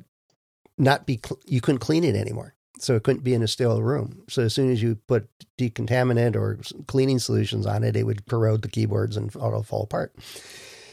not 0.78 1.06
be 1.06 1.20
cl- 1.24 1.40
you 1.46 1.60
couldn't 1.60 1.80
clean 1.80 2.04
it 2.04 2.16
anymore. 2.16 2.54
So 2.78 2.94
it 2.94 3.04
couldn't 3.04 3.24
be 3.24 3.32
in 3.32 3.42
a 3.42 3.48
still 3.48 3.82
room. 3.82 4.22
So 4.28 4.42
as 4.42 4.54
soon 4.54 4.70
as 4.70 4.82
you 4.82 4.96
put 5.06 5.28
decontaminant 5.58 6.36
or 6.36 6.58
cleaning 6.86 7.18
solutions 7.18 7.64
on 7.66 7.82
it, 7.82 7.96
it 7.96 8.04
would 8.04 8.26
corrode 8.26 8.60
the 8.60 8.68
keyboards 8.68 9.16
and 9.16 9.34
it'll 9.34 9.62
fall 9.62 9.82
apart. 9.82 10.14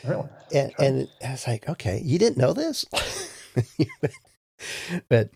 Really? 0.06 0.28
And, 0.54 0.74
and 0.80 1.08
I 1.26 1.32
was 1.32 1.48
like, 1.48 1.70
okay, 1.70 2.02
you 2.04 2.20
didn't 2.20 2.38
know 2.38 2.54
this? 2.54 2.86
but 5.10 5.30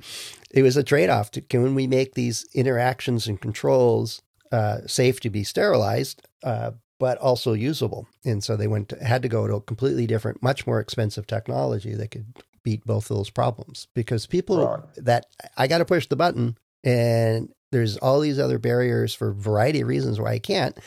it 0.51 0.63
was 0.63 0.77
a 0.77 0.83
trade 0.83 1.09
off. 1.09 1.31
Can 1.49 1.75
we 1.75 1.87
make 1.87 2.13
these 2.13 2.45
interactions 2.53 3.27
and 3.27 3.39
controls 3.39 4.21
uh, 4.51 4.79
safe 4.85 5.19
to 5.21 5.29
be 5.29 5.43
sterilized, 5.43 6.21
uh, 6.43 6.71
but 6.99 7.17
also 7.17 7.53
usable? 7.53 8.07
And 8.25 8.43
so 8.43 8.55
they 8.55 8.67
went 8.67 8.89
to, 8.89 9.03
had 9.03 9.21
to 9.23 9.29
go 9.29 9.47
to 9.47 9.55
a 9.55 9.61
completely 9.61 10.07
different, 10.07 10.43
much 10.43 10.67
more 10.67 10.79
expensive 10.79 11.27
technology 11.27 11.93
that 11.95 12.11
could 12.11 12.25
beat 12.63 12.85
both 12.85 13.09
of 13.09 13.17
those 13.17 13.29
problems 13.29 13.87
because 13.93 14.25
people 14.25 14.65
right. 14.65 14.81
that 14.97 15.25
I 15.55 15.67
got 15.67 15.77
to 15.77 15.85
push 15.85 16.07
the 16.07 16.17
button 16.17 16.57
and 16.83 17.49
there's 17.71 17.97
all 17.97 18.19
these 18.19 18.39
other 18.39 18.59
barriers 18.59 19.13
for 19.13 19.29
a 19.29 19.33
variety 19.33 19.81
of 19.81 19.87
reasons 19.87 20.19
why 20.19 20.31
I 20.31 20.39
can't. 20.39 20.77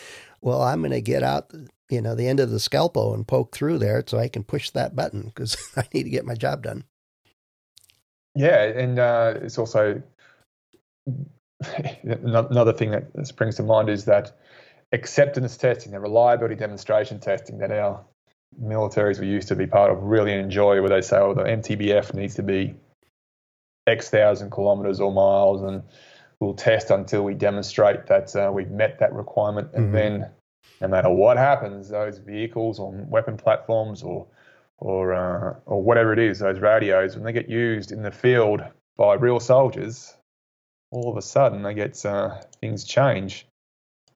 Well, 0.41 0.63
I'm 0.63 0.81
going 0.81 0.93
to 0.93 1.01
get 1.01 1.23
out, 1.23 1.53
you 1.91 2.01
know, 2.01 2.15
the 2.15 2.29
end 2.29 2.41
of 2.41 2.51
the 2.51 2.61
scalpel 2.61 3.15
and 3.15 3.27
poke 3.27 3.55
through 3.55 3.79
there 3.79 4.03
so 4.07 4.19
I 4.19 4.29
can 4.29 4.45
push 4.45 4.71
that 4.71 4.95
button 4.95 5.23
because 5.23 5.57
I 5.77 5.85
need 5.93 6.05
to 6.05 6.11
get 6.11 6.25
my 6.25 6.35
job 6.35 6.63
done. 6.63 6.85
Yeah, 8.35 8.63
and 8.63 8.99
uh, 8.99 9.35
it's 9.43 9.59
also 9.59 10.03
another 12.03 12.73
thing 12.73 12.93
that 12.93 13.27
springs 13.27 13.57
to 13.57 13.63
mind 13.63 13.89
is 13.89 14.05
that 14.05 14.33
acceptance 14.93 15.57
testing, 15.57 15.93
the 15.93 16.01
reliability 16.01 16.55
demonstration 16.55 17.21
testing 17.21 17.59
that 17.59 17.73
our 17.73 18.05
militaries 18.63 19.21
we 19.21 19.27
used 19.27 19.49
to 19.49 19.57
be 19.57 19.67
part 19.67 19.91
of 19.91 20.03
really 20.03 20.33
enjoy, 20.33 20.81
where 20.81 20.91
they 20.91 21.01
say, 21.01 21.19
"Oh, 21.19 21.35
the 21.35 21.43
MTBF 21.43 22.15
needs 22.15 22.37
to 22.37 22.43
be 22.43 22.75
X 23.87 24.11
thousand 24.11 24.51
kilometers 24.51 25.01
or 25.01 25.13
miles," 25.13 25.63
and 25.63 25.83
we'll 26.41 26.55
test 26.55 26.91
until 26.91 27.23
we 27.25 27.35
demonstrate 27.35 28.07
that 28.07 28.35
uh, 28.35 28.51
we've 28.53 28.71
met 28.71 28.99
that 29.01 29.13
requirement, 29.13 29.71
and 29.75 29.87
mm-hmm. 29.87 29.95
then 29.95 30.31
no 30.81 30.89
matter 30.89 31.11
what 31.11 31.37
happens, 31.37 31.89
those 31.89 32.19
vehicles 32.19 32.79
on 32.79 33.09
weapon 33.09 33.37
platforms 33.37 34.03
or 34.03 34.27
or 34.79 35.15
uh, 35.15 35.55
or 35.67 35.83
whatever 35.83 36.13
it 36.13 36.19
is, 36.19 36.39
those 36.39 36.59
radios, 36.59 37.15
when 37.15 37.25
they 37.25 37.33
get 37.33 37.49
used 37.49 37.93
in 37.93 38.03
the 38.03 38.11
field 38.11 38.63
by 38.97 39.15
real 39.15 39.41
soldiers, 39.41 40.15
all 40.91 41.11
of 41.11 41.17
a 41.17 41.23
sudden 41.23 41.63
they 41.63 41.75
get 41.75 42.05
uh, 42.05 42.41
things 42.61 42.85
change. 42.85 43.47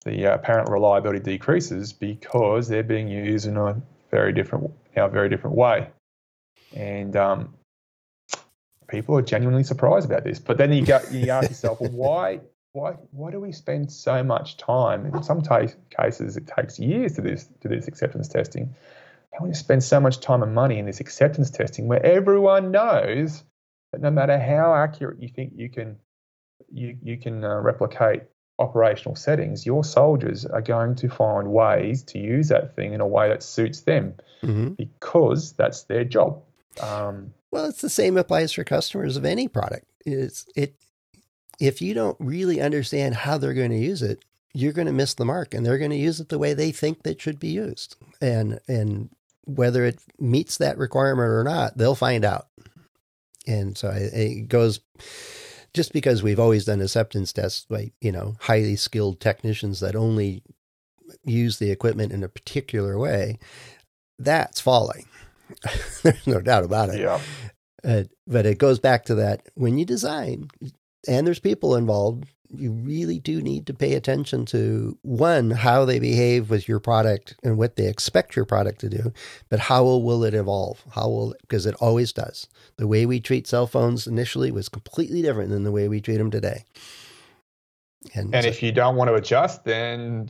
The 0.05 0.27
uh, 0.27 0.35
apparent 0.35 0.69
reliability 0.71 1.21
decreases 1.21 1.93
because 1.93 2.69
they're 2.69 2.83
being 2.83 3.09
used 3.09 3.47
in 3.47 3.57
a 3.57 3.81
very 4.11 4.33
different, 4.33 4.71
know, 4.97 5.09
very 5.09 5.29
different 5.29 5.57
way. 5.57 5.89
And 6.75 7.17
um, 7.17 7.55
people 8.89 9.17
are 9.17 9.23
genuinely 9.23 9.65
surprised 9.65 10.07
about 10.07 10.25
this. 10.25 10.39
But 10.39 10.59
then 10.59 10.73
you 10.73 10.85
go, 10.85 11.01
you 11.11 11.31
ask 11.31 11.49
yourself, 11.49 11.81
well, 11.81 11.91
why, 11.93 12.41
why, 12.75 12.91
why 13.13 13.31
do 13.31 13.41
we 13.41 13.53
spend 13.53 13.91
so 13.91 14.23
much 14.23 14.57
time? 14.57 15.07
In 15.07 15.23
some 15.23 15.41
t- 15.41 15.75
cases, 15.97 16.37
it 16.37 16.47
takes 16.47 16.79
years 16.79 17.15
to 17.15 17.23
this 17.23 17.49
to 17.61 17.69
this 17.69 17.87
acceptance 17.87 18.29
testing. 18.29 18.75
How 19.33 19.45
do 19.45 19.49
we 19.49 19.55
spend 19.55 19.83
so 19.83 20.01
much 20.01 20.21
time 20.21 20.43
and 20.43 20.55
money 20.55 20.79
in 20.79 20.87
this 20.87 21.01
acceptance 21.01 21.51
testing 21.51 21.87
where 21.87 22.05
everyone 22.05 22.73
knows 22.73 23.45
that 23.93 24.01
no 24.01 24.11
matter 24.11 24.39
how 24.39 24.75
accurate 24.75 25.23
you 25.23 25.29
think 25.29 25.53
you 25.55 25.71
can 25.71 25.97
you 26.69 26.99
you 27.01 27.17
can 27.17 27.45
uh, 27.45 27.61
replicate 27.61 28.23
operational 28.59 29.15
settings, 29.15 29.65
your 29.65 29.85
soldiers 29.85 30.45
are 30.45 30.63
going 30.63 30.97
to 30.97 31.09
find 31.09 31.53
ways 31.53 32.03
to 32.03 32.19
use 32.19 32.49
that 32.49 32.75
thing 32.75 32.93
in 32.93 33.01
a 33.01 33.07
way 33.07 33.29
that 33.29 33.45
suits 33.45 33.83
them 33.83 34.15
mm-hmm. 34.43 34.71
because 34.71 35.53
that's 35.53 35.85
their 35.85 36.05
job. 36.05 36.43
Um, 36.81 37.33
well, 37.53 37.67
it's 37.67 37.83
the 37.83 37.89
same 37.89 38.17
applies 38.17 38.53
for 38.53 38.65
customers 38.65 39.17
of 39.17 39.25
any 39.25 39.47
product. 39.47 39.87
It's 40.05 40.45
it 40.57 40.75
if 41.61 41.81
you 41.81 41.95
don't 41.95 42.17
really 42.19 42.61
understand 42.61 43.15
how 43.15 43.39
they're 43.39 43.55
going 43.55 43.71
to 43.71 43.77
use 43.77 44.03
it, 44.03 44.25
you're 44.53 44.73
going 44.73 44.87
to 44.87 44.93
miss 44.93 45.15
the 45.15 45.25
mark, 45.25 45.53
and 45.53 45.65
they're 45.65 45.79
going 45.79 45.91
to 45.91 45.97
use 45.97 46.21
it 46.21 46.29
the 46.29 46.39
way 46.39 46.55
they 46.55 46.71
think 46.71 47.03
that 47.03 47.21
should 47.21 47.41
be 47.41 47.49
used, 47.49 47.97
and 48.21 48.61
and 48.69 49.11
whether 49.47 49.85
it 49.85 50.01
meets 50.19 50.57
that 50.59 50.79
requirement 50.79 51.29
or 51.29 51.45
not, 51.45 51.77
they'll 51.77 51.95
find 51.95 52.25
out. 52.25 52.49
And 53.47 53.77
so 53.77 53.91
it 53.93 54.49
goes 54.49 54.81
just 55.75 55.93
because 55.93 56.23
we've 56.23 56.41
always 56.41 56.65
done 56.65 56.81
acceptance 56.81 57.33
tests 57.33 57.67
by, 57.69 57.93
you 58.01 58.13
know, 58.13 58.37
highly 58.41 58.77
skilled 58.77 59.21
technicians 59.21 59.81
that 59.81 59.97
only 59.97 60.43
use 61.25 61.59
the 61.59 61.71
equipment 61.71 62.13
in 62.13 62.23
a 62.23 62.29
particular 62.29 62.99
way, 62.99 63.39
that's 64.19 64.61
falling. 64.61 65.07
There's 66.03 66.27
no 66.27 66.41
doubt 66.41 66.65
about 66.65 66.91
it. 66.91 67.01
Yeah. 67.01 67.21
Uh, 67.85 68.05
but 68.27 68.47
it 68.47 68.59
goes 68.59 68.79
back 68.79 69.05
to 69.07 69.17
that 69.17 69.43
when 69.55 69.77
you 69.77 69.85
design, 69.85 70.49
and 71.09 71.27
there's 71.27 71.39
people 71.41 71.77
involved, 71.77 72.27
you 72.51 72.73
really 72.73 73.19
do 73.19 73.41
need 73.41 73.67
to 73.67 73.75
pay 73.75 73.95
attention 73.95 74.45
to 74.47 74.97
one, 75.03 75.51
how 75.51 75.85
they 75.85 75.99
behave 75.99 76.51
with 76.51 76.69
your 76.69 76.81
product 76.81 77.37
and 77.43 77.59
what 77.59 77.77
they 77.77 77.89
expect 77.89 78.37
your 78.37 78.45
product 78.45 78.81
to 78.81 78.89
do, 78.89 79.13
but 79.49 79.59
how 79.59 79.85
will 79.85 80.25
it 80.25 80.35
evolve? 80.35 80.83
How 80.93 81.09
will, 81.09 81.35
because 81.43 81.67
it 81.67 81.75
always 81.81 82.13
does. 82.13 82.47
The 82.77 82.87
way 82.87 83.07
we 83.07 83.21
treat 83.21 83.47
cell 83.47 83.67
phones 83.67 84.07
initially 84.07 84.51
was 84.51 84.69
completely 84.69 85.23
different 85.23 85.51
than 85.51 85.65
the 85.65 85.73
way 85.73 85.89
we 85.89 86.01
treat 86.01 86.19
them 86.19 86.31
today. 86.31 86.65
And, 88.15 88.35
and 88.35 88.45
so, 88.45 88.49
if 88.49 88.63
you 88.63 88.71
don't 88.73 88.97
want 88.97 89.09
to 89.09 89.15
adjust, 89.15 89.65
then 89.65 90.29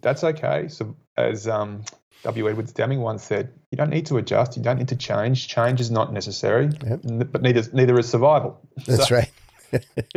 that's 0.00 0.24
okay. 0.24 0.68
So, 0.68 0.96
as 1.16 1.46
um, 1.46 1.84
W. 2.22 2.48
Edwards 2.48 2.72
Deming 2.72 3.00
once 3.00 3.22
said, 3.22 3.52
you 3.70 3.76
don't 3.76 3.90
need 3.90 4.06
to 4.06 4.16
adjust, 4.16 4.56
you 4.56 4.62
don't 4.62 4.78
need 4.78 4.88
to 4.88 4.96
change. 4.96 5.48
Change 5.48 5.80
is 5.80 5.90
not 5.90 6.12
necessary, 6.12 6.70
yep. 6.86 7.00
but 7.02 7.42
neither, 7.42 7.62
neither 7.72 7.98
is 7.98 8.08
survival. 8.08 8.60
That's 8.86 9.08
so, 9.08 9.16
right. 9.16 9.30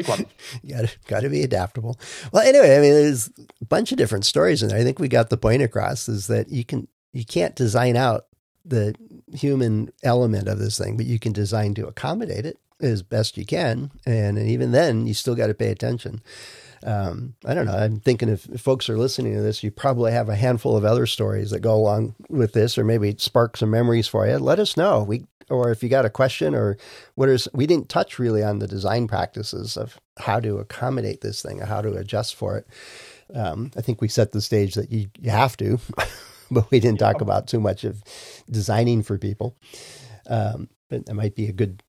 One. 0.05 0.25
you 0.63 0.75
got 0.75 0.97
got 1.07 1.19
to 1.21 1.29
be 1.29 1.43
adaptable. 1.43 1.99
Well, 2.31 2.43
anyway, 2.45 2.77
I 2.77 2.81
mean, 2.81 2.93
there's 2.93 3.29
a 3.61 3.65
bunch 3.65 3.91
of 3.91 3.97
different 3.97 4.25
stories 4.25 4.61
in 4.61 4.69
there. 4.69 4.79
I 4.79 4.83
think 4.83 4.99
we 4.99 5.07
got 5.07 5.29
the 5.29 5.37
point 5.37 5.61
across 5.61 6.09
is 6.09 6.27
that 6.27 6.49
you 6.49 6.63
can 6.63 6.87
you 7.13 7.25
can't 7.25 7.55
design 7.55 7.95
out 7.95 8.25
the 8.65 8.95
human 9.33 9.91
element 10.03 10.47
of 10.47 10.59
this 10.59 10.77
thing, 10.77 10.97
but 10.97 11.05
you 11.05 11.19
can 11.19 11.31
design 11.31 11.73
to 11.75 11.87
accommodate 11.87 12.45
it 12.45 12.57
as 12.81 13.03
best 13.03 13.37
you 13.37 13.45
can, 13.45 13.91
and, 14.05 14.37
and 14.37 14.49
even 14.49 14.71
then, 14.71 15.07
you 15.07 15.13
still 15.13 15.35
got 15.35 15.47
to 15.47 15.53
pay 15.53 15.69
attention. 15.69 16.21
Um, 16.83 17.35
I 17.45 17.53
don't 17.53 17.65
know. 17.65 17.75
I'm 17.75 17.99
thinking 17.99 18.29
if, 18.29 18.47
if, 18.47 18.61
folks 18.61 18.89
are 18.89 18.97
listening 18.97 19.33
to 19.33 19.41
this, 19.41 19.63
you 19.63 19.71
probably 19.71 20.11
have 20.11 20.29
a 20.29 20.35
handful 20.35 20.77
of 20.77 20.85
other 20.85 21.07
stories 21.07 21.49
that 21.49 21.61
go 21.61 21.73
along 21.73 22.15
with 22.29 22.53
this, 22.53 22.77
or 22.77 22.83
maybe 22.83 23.15
spark 23.17 23.57
some 23.57 23.71
memories 23.71 24.07
for 24.07 24.27
you. 24.27 24.37
Let 24.37 24.59
us 24.59 24.77
know. 24.77 25.03
We 25.03 25.25
or 25.49 25.71
if 25.71 25.84
you 25.84 25.89
got 25.89 26.05
a 26.05 26.10
question 26.10 26.55
or 26.55 26.77
what 27.15 27.29
is 27.29 27.47
we 27.53 27.67
didn't 27.67 27.89
touch 27.89 28.19
really 28.19 28.43
on 28.43 28.60
the 28.60 28.67
design 28.67 29.08
practices 29.08 29.77
of 29.77 29.97
how 30.19 30.39
to 30.39 30.58
accommodate 30.58 31.21
this 31.21 31.41
thing 31.41 31.62
or 31.62 31.65
how 31.65 31.81
to 31.81 31.93
adjust 31.93 32.36
for 32.36 32.58
it. 32.58 32.67
Um, 33.34 33.71
i 33.75 33.81
think 33.81 34.01
we 34.01 34.08
set 34.08 34.34
the 34.34 34.41
stage 34.41 34.75
that 34.75 34.91
you, 34.91 35.08
you 35.19 35.31
have 35.31 35.58
to 35.58 35.79
but 36.51 36.69
we 36.71 36.79
didn't 36.79 36.99
talk 36.99 37.21
about 37.21 37.47
too 37.47 37.60
much 37.60 37.84
of 37.84 38.03
designing 38.49 39.03
for 39.03 39.17
people. 39.17 39.55
Um, 40.27 40.69
but 40.89 41.05
that 41.05 41.13
might 41.13 41.36
be 41.36 41.47
a 41.47 41.53
good 41.53 41.81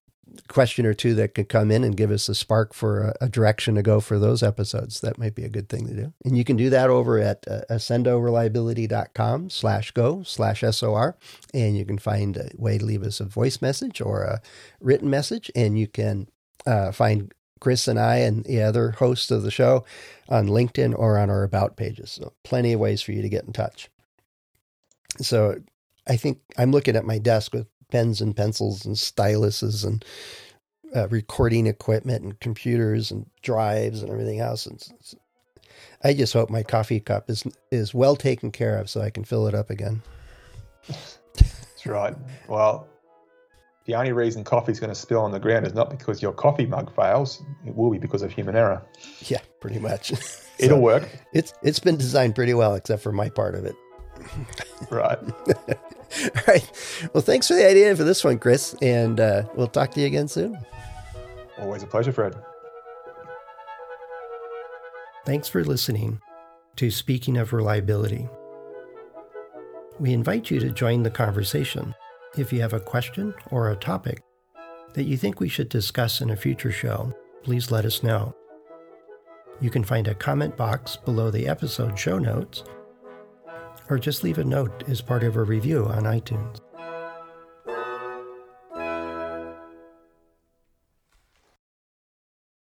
question 0.47 0.85
or 0.85 0.93
two 0.93 1.13
that 1.15 1.35
could 1.35 1.49
come 1.49 1.71
in 1.71 1.83
and 1.83 1.97
give 1.97 2.11
us 2.11 2.29
a 2.29 2.35
spark 2.35 2.73
for 2.73 3.01
a, 3.21 3.25
a, 3.25 3.29
direction 3.29 3.75
to 3.75 3.81
go 3.81 3.99
for 3.99 4.17
those 4.17 4.41
episodes. 4.41 5.01
That 5.01 5.17
might 5.17 5.35
be 5.35 5.43
a 5.43 5.49
good 5.49 5.69
thing 5.69 5.87
to 5.87 5.93
do. 5.93 6.13
And 6.23 6.37
you 6.37 6.43
can 6.43 6.55
do 6.55 6.69
that 6.69 6.89
over 6.89 7.19
at 7.19 7.45
uh, 7.47 7.61
accendoreliability.com 7.69 9.49
slash 9.49 9.91
go 9.91 10.23
slash 10.23 10.63
SOR. 10.69 11.17
And 11.53 11.77
you 11.77 11.85
can 11.85 11.97
find 11.97 12.37
a 12.37 12.49
way 12.55 12.77
to 12.77 12.85
leave 12.85 13.03
us 13.03 13.19
a 13.19 13.25
voice 13.25 13.61
message 13.61 14.01
or 14.01 14.23
a 14.23 14.41
written 14.79 15.09
message. 15.09 15.51
And 15.55 15.77
you 15.77 15.87
can 15.87 16.27
uh, 16.65 16.91
find 16.91 17.33
Chris 17.59 17.87
and 17.87 17.99
I 17.99 18.17
and 18.17 18.43
the 18.45 18.61
other 18.61 18.91
hosts 18.91 19.31
of 19.31 19.43
the 19.43 19.51
show 19.51 19.83
on 20.29 20.47
LinkedIn 20.47 20.97
or 20.97 21.17
on 21.17 21.29
our 21.29 21.43
About 21.43 21.77
pages. 21.77 22.11
So 22.11 22.33
plenty 22.43 22.73
of 22.73 22.79
ways 22.79 23.01
for 23.01 23.11
you 23.11 23.21
to 23.21 23.29
get 23.29 23.45
in 23.45 23.53
touch. 23.53 23.89
So 25.21 25.57
I 26.07 26.17
think 26.17 26.39
I'm 26.57 26.71
looking 26.71 26.95
at 26.95 27.05
my 27.05 27.17
desk 27.17 27.53
with 27.53 27.67
pens 27.89 28.21
and 28.21 28.35
pencils 28.35 28.85
and 28.85 28.95
styluses 28.95 29.85
and 29.85 30.03
uh, 30.95 31.07
recording 31.09 31.67
equipment 31.67 32.23
and 32.23 32.39
computers 32.39 33.11
and 33.11 33.29
drives 33.41 34.01
and 34.01 34.11
everything 34.11 34.39
else. 34.39 34.65
And 34.65 34.85
I 36.03 36.13
just 36.13 36.33
hope 36.33 36.49
my 36.49 36.63
coffee 36.63 36.99
cup 36.99 37.29
is 37.29 37.43
is 37.71 37.93
well 37.93 38.15
taken 38.15 38.51
care 38.51 38.77
of 38.77 38.89
so 38.89 39.01
I 39.01 39.09
can 39.09 39.23
fill 39.23 39.47
it 39.47 39.55
up 39.55 39.69
again. 39.69 40.01
That's 40.87 41.85
right. 41.85 42.15
Well, 42.47 42.87
the 43.85 43.95
only 43.95 44.11
reason 44.11 44.43
coffee 44.43 44.71
is 44.71 44.79
going 44.79 44.89
to 44.91 44.95
spill 44.95 45.21
on 45.21 45.31
the 45.31 45.39
ground 45.39 45.65
is 45.65 45.73
not 45.73 45.89
because 45.89 46.21
your 46.21 46.33
coffee 46.33 46.65
mug 46.65 46.93
fails. 46.95 47.41
It 47.65 47.75
will 47.75 47.89
be 47.89 47.97
because 47.97 48.21
of 48.21 48.31
human 48.31 48.55
error. 48.55 48.81
Yeah, 49.21 49.39
pretty 49.61 49.79
much. 49.79 50.13
It'll 50.59 50.81
work. 50.81 51.07
It's 51.33 51.53
it's 51.63 51.79
been 51.79 51.97
designed 51.97 52.35
pretty 52.35 52.53
well, 52.53 52.75
except 52.75 53.01
for 53.01 53.11
my 53.11 53.29
part 53.29 53.55
of 53.55 53.65
it. 53.65 53.75
right. 54.89 55.19
All 56.35 56.43
right. 56.47 57.09
Well, 57.13 57.21
thanks 57.21 57.47
for 57.47 57.53
the 57.53 57.67
idea 57.67 57.95
for 57.95 58.03
this 58.03 58.23
one, 58.23 58.39
Chris, 58.39 58.75
and 58.81 59.19
uh, 59.19 59.43
we'll 59.55 59.67
talk 59.67 59.91
to 59.91 59.99
you 59.99 60.07
again 60.07 60.27
soon. 60.27 60.57
Always 61.59 61.83
a 61.83 61.87
pleasure, 61.87 62.11
Fred. 62.11 62.35
Thanks 65.25 65.47
for 65.47 65.63
listening 65.63 66.21
to 66.77 66.89
Speaking 66.89 67.37
of 67.37 67.53
Reliability. 67.53 68.29
We 69.99 70.13
invite 70.13 70.49
you 70.49 70.59
to 70.59 70.69
join 70.69 71.03
the 71.03 71.09
conversation. 71.11 71.93
If 72.37 72.53
you 72.53 72.61
have 72.61 72.73
a 72.73 72.79
question 72.79 73.33
or 73.51 73.71
a 73.71 73.75
topic 73.75 74.21
that 74.93 75.03
you 75.03 75.17
think 75.17 75.39
we 75.39 75.49
should 75.49 75.69
discuss 75.69 76.21
in 76.21 76.29
a 76.29 76.35
future 76.35 76.71
show, 76.71 77.13
please 77.43 77.71
let 77.71 77.85
us 77.85 78.03
know. 78.03 78.35
You 79.59 79.69
can 79.69 79.83
find 79.83 80.07
a 80.07 80.15
comment 80.15 80.55
box 80.55 80.95
below 80.95 81.31
the 81.31 81.47
episode 81.47 81.97
show 81.97 82.19
notes, 82.19 82.63
or 83.89 83.97
just 83.97 84.23
leave 84.23 84.37
a 84.37 84.43
note 84.43 84.83
as 84.87 85.01
part 85.01 85.23
of 85.23 85.35
a 85.35 85.43
review 85.43 85.85
on 85.85 86.03
iTunes. 86.03 86.66